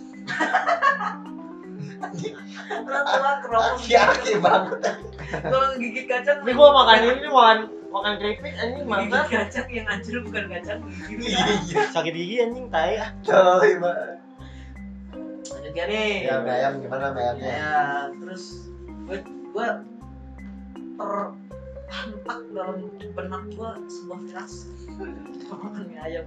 [3.58, 4.80] Aki-aki banget.
[5.43, 9.26] Gue gigit kacang Ini gua makan ini makan makan keripik anjing Gigit mantap.
[9.28, 11.43] kacang yang hancur bukan kacang gigit Iya,
[11.89, 13.10] Sakit gigi anjing tai ah.
[13.22, 14.18] coy banget.
[15.47, 17.49] Lanjut ya nih Ya, ayam gimana ayamnya?
[17.49, 17.78] Ya,
[18.14, 18.43] terus
[19.08, 19.18] gue
[19.58, 19.68] gue
[21.88, 22.78] terhentak dalam
[23.12, 24.53] benak gue sebuah keras
[25.49, 26.26] makan mie ayam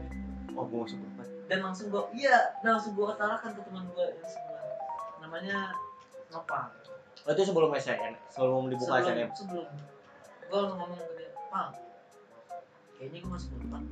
[0.51, 1.23] Oh, gua masuk berapa?
[1.47, 4.67] dan langsung gue iya dan langsung gue utarakan ke teman gue yang sebelah
[5.21, 5.57] namanya
[6.29, 6.75] Nopal
[7.21, 9.29] Oh, itu sebelum SNM, sebelum dibuka sebelum SNM.
[9.33, 9.67] sebelum
[10.43, 11.69] gue langsung ngomong ke dia Pal
[12.97, 13.83] kayaknya gue masuk depan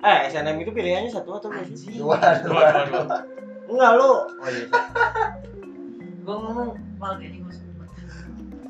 [0.00, 1.96] Eh, SNM itu pilihannya satu atau dua sih?
[1.96, 2.14] Dua,
[2.44, 2.84] dua dua.
[2.84, 3.18] dua dua
[3.64, 4.10] Enggak lu.
[4.36, 4.66] Oh iya.
[6.20, 7.63] gue ngomong Pal kayaknya gue masuk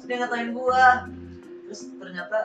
[0.05, 0.85] terus dia ngatain gue
[1.65, 2.39] terus ternyata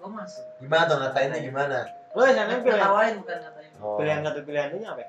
[0.00, 1.84] gue masuk Gimana tuh ngatainnya gimana?
[2.16, 4.00] Lu SNM pilihan ngetawain bukan ngatain Oh.
[4.00, 5.04] pilihan satu pilihannya apa?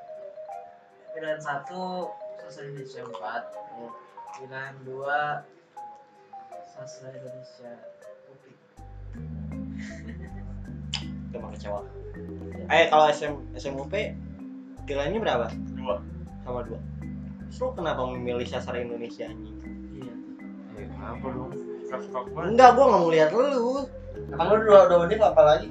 [1.15, 3.15] pilihan satu sastra Indonesia 4
[4.35, 5.47] pilihan dua
[6.67, 7.71] sastra Indonesia
[11.23, 11.81] Itu emang kecewa.
[12.67, 13.93] Eh, kalau SM SMUP
[14.83, 15.47] pilihannya berapa?
[15.73, 16.03] dua
[16.43, 16.77] Sama dua.
[17.47, 19.52] Terus lu kenapa memilih sastra Indonesia anjing?
[20.73, 21.27] Apa
[22.33, 23.85] banget Enggak, gua nggak mau lihat lu.
[24.33, 25.67] Emang lu dua dua univ apa lagi?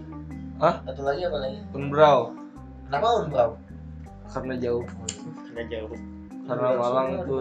[0.63, 0.75] Hah?
[0.87, 1.59] Satu lagi apa lagi?
[1.75, 2.21] Unbrau.
[2.87, 3.51] Kenapa unbrau?
[4.31, 4.85] Karena jauh.
[5.51, 5.93] Enggak jauh.
[6.43, 7.35] Karena Malang itu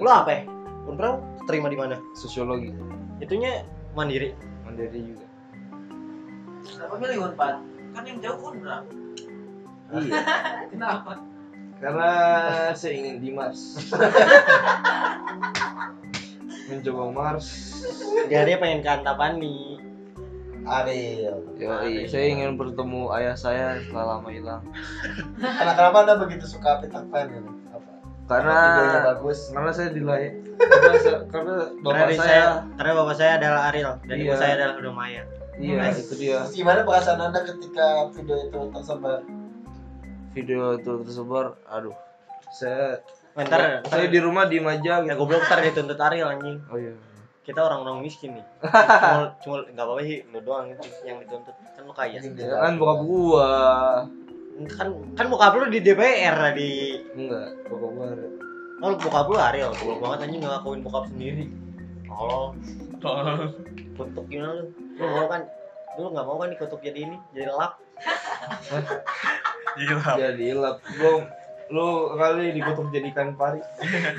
[0.00, 0.30] Lu apa?
[0.32, 0.42] ya?
[0.82, 1.94] Unpro terima di mana?
[2.18, 2.74] sosiologi.
[3.22, 3.62] Itunya
[3.94, 4.34] mandiri.
[4.66, 5.26] Mandiri juga.
[6.62, 7.56] kenapa milih Unpad
[7.92, 8.86] kan yang jauh Unra
[9.92, 10.14] Iya.
[10.72, 11.18] kenapa
[11.82, 12.10] Karena
[12.78, 13.90] saya ingin di Mars.
[16.74, 17.46] Mencoba Mars.
[18.26, 19.76] Dia dia pengen ke Antapani.
[20.62, 21.42] Ariel.
[21.56, 24.62] Yoi, saya ingin bertemu ayah saya setelah lama hilang.
[25.58, 27.50] Karena kenapa anda begitu suka Peter Pan ini?
[27.68, 27.90] Apa?
[28.24, 29.38] Karena Videonya bagus.
[29.50, 33.92] karena saya dilahir karena, saya- karena Karena bapak di saya, karena bapak saya adalah Ariel
[34.00, 34.36] dan ibu Iya.
[34.38, 35.22] saya adalah Udomaya.
[35.52, 39.18] iya itu dia Terus gimana perasaan anda ketika video itu tersebar?
[40.32, 41.92] video itu tersebar aduh
[42.50, 43.02] saya
[43.32, 46.60] Bentar, saya di rumah diem aja ya gitu goblok ntar dituntut Ariel anjing.
[46.68, 46.92] oh iya
[47.42, 48.46] Kita orang-orang miskin nih.
[48.62, 51.50] cuma cuma enggak apa-apa sih, lu doang itu yang dituntut.
[51.72, 52.20] Kan lu kaya.
[52.20, 53.50] Ya kan bokap gua
[54.70, 57.00] Kan kan bokap lu di DPR tadi.
[57.16, 58.06] enggak bokap gua.
[58.78, 61.44] Oh, bokap lu Ariel, goblok banget anjing ngelakuin bokap sendiri.
[62.06, 62.52] Oh,
[62.98, 63.48] tolong
[63.96, 64.64] kutuk gimana lu?
[64.94, 65.42] Lu mau kan?
[65.96, 67.80] Lu nggak mau kan dikutuk jadi ini, jadi lap?
[69.72, 71.24] gila jadi lap gua
[71.72, 73.64] lu kali dikutuk jadikan pari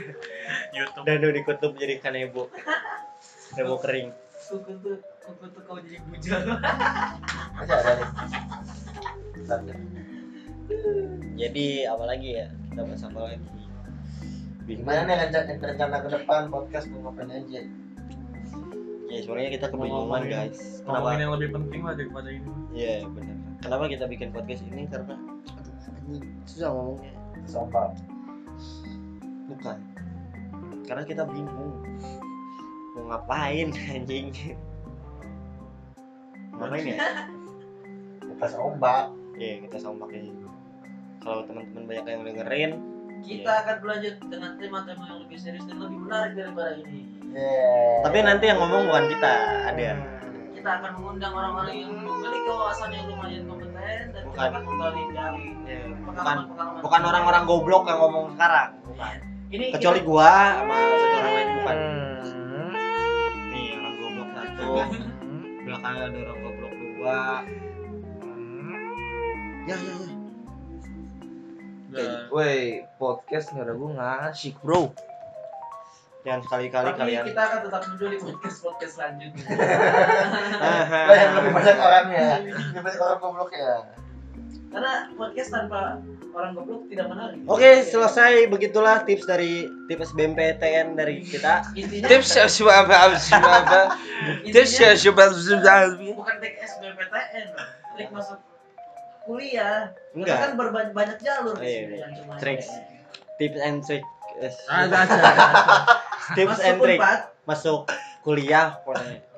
[0.75, 2.49] YouTube Dan lu dikutuk jadi kanebo.
[3.53, 4.09] Kanebo kering.
[4.43, 6.43] kuku tuh kuku tuh kau jadi bujang
[7.55, 8.09] Masih ada nih.
[11.37, 12.47] Jadi apa lagi ya?
[12.73, 13.47] Kita bahas apa lagi?
[14.63, 17.61] Gimana nih rencana, rencana ke depan podcast mau ngapain aja?
[19.13, 20.81] Ya sebenarnya kita kebingungan guys.
[20.81, 21.21] Kenapa?
[21.21, 23.37] yang lebih penting lah daripada ini Iya benar.
[23.61, 24.89] Kenapa kita bikin podcast ini?
[24.89, 25.15] Karena
[26.01, 27.22] aduh, susah ngomongnya.
[27.47, 27.93] Sombong.
[29.51, 29.77] Bukan.
[30.83, 31.73] Karena kita bingung
[32.93, 34.33] mau ngapain anjing.
[36.59, 36.97] Ngapain ya?
[38.33, 39.05] Bukan ombak.
[39.33, 40.29] Iya kita sama kayak
[41.23, 42.71] kalau teman-teman banyak yang dengerin,
[43.23, 47.01] kita akan berlanjut dengan tema-tema yang lebih serius dan lebih menarik daripada ini
[47.33, 48.05] Yeah.
[48.05, 49.33] tapi nanti yang ngomong bukan kita,
[49.65, 49.97] ada.
[50.53, 53.62] kita akan mengundang orang-orang yang memiliki wawasan yang lumayan kompeten kita
[54.13, 54.49] Bukan.
[56.05, 56.37] bukan
[56.85, 59.15] bukan orang-orang goblok yang ngomong sekarang, bukan.
[59.49, 61.77] ini Kecuali gua sama satu orang lain bukan.
[63.49, 64.69] Nih orang goblok satu,
[65.65, 67.21] belakangnya ada orang goblok dua.
[69.65, 70.13] Ya ya ya.
[71.93, 72.25] Udah.
[72.33, 74.93] Woi, podcast nggak ada gue ngasih bro.
[76.23, 77.23] Jangan sekali-kali kalian.
[77.27, 79.45] kita akan tetap muncul di podcast podcast selanjutnya.
[81.21, 82.27] Yang lebih banyak orangnya.
[82.41, 84.02] Lebih banyak orang goblok ya.
[84.73, 86.01] Karena podcast tanpa
[86.33, 87.37] orang goblok tidak menarik.
[87.45, 91.61] Oke, selesai begitulah tips dari tips BMPTN dari kita.
[91.77, 93.93] Intinya Tips ya siapa apa siapa
[94.49, 97.47] Tips ya siapa bukan trik SBMPTN,
[97.93, 98.41] trik masuk
[99.29, 99.93] kuliah.
[100.17, 100.37] Enggak.
[100.41, 101.97] Kan berbanyak banyak jalur di Iya, iya.
[102.03, 102.67] yang cuma Tricks.
[103.37, 104.03] Tips and trick.
[104.41, 105.05] Aja.
[106.37, 106.99] Tips Masuk and trick
[107.43, 107.81] masuk
[108.23, 108.79] kuliah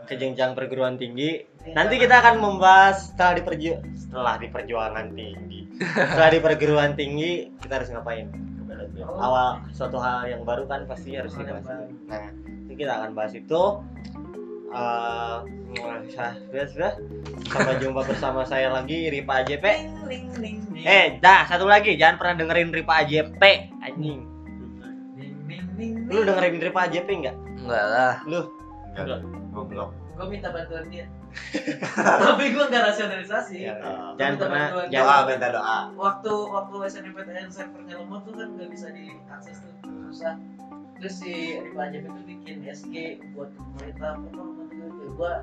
[0.05, 1.43] ke jenjang perguruan tinggi.
[1.73, 5.61] Nanti kita akan membahas setelah di perju- setelah di perjuangan tinggi.
[5.81, 8.29] Setelah di perguruan tinggi kita harus ngapain?
[8.95, 11.65] Awal suatu hal yang baru kan pasti harus dibahas.
[12.05, 13.63] Nah, nanti kita akan bahas itu.
[14.75, 15.37] Eh,
[16.11, 16.91] sudah, sudah, sudah.
[17.47, 19.65] Sampai jumpa bersama saya lagi Ripa AJP.
[20.83, 23.41] Eh, dah satu lagi, jangan pernah dengerin Ripa AJP,
[23.81, 24.19] anjing.
[26.07, 27.35] Lu dengerin Ripa AJP enggak?
[27.57, 28.15] Enggak lah.
[28.27, 28.39] Lu
[28.95, 29.19] Enggak.
[29.51, 29.89] Goblok.
[30.15, 31.07] Gue minta bantuan dia.
[31.95, 33.57] Tapi gue nggak rasionalisasi.
[33.67, 33.75] Ya,
[34.15, 35.79] jangan Minta pernah Doa minta doa.
[35.95, 39.73] Waktu waktu SNMPTN servernya lemot tuh kan nggak bisa diakses tuh
[40.11, 40.35] susah.
[40.99, 42.95] Terus si Ripa Ajab itu bikin SG
[43.35, 45.33] buat pemerintah apa ya gue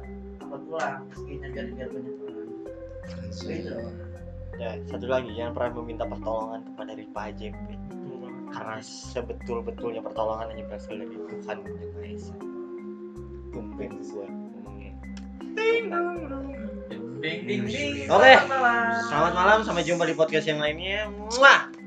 [0.40, 2.48] upload ulang SG-nya biar biar banyak orang.
[3.32, 3.76] Gitu.
[4.60, 7.68] Ya, satu lagi jangan pernah meminta pertolongan kepada Ripa AJP.
[8.52, 12.36] Karena sebetul-betulnya pertolongan hanya berasal dari Tuhan yang Maha Esa.
[13.52, 14.41] Tumben gue
[17.22, 18.32] Oke.
[18.34, 19.02] Selamat malam.
[19.06, 21.06] Selamat malam, sampai jumpa di podcast yang lainnya.
[21.08, 21.81] Muah!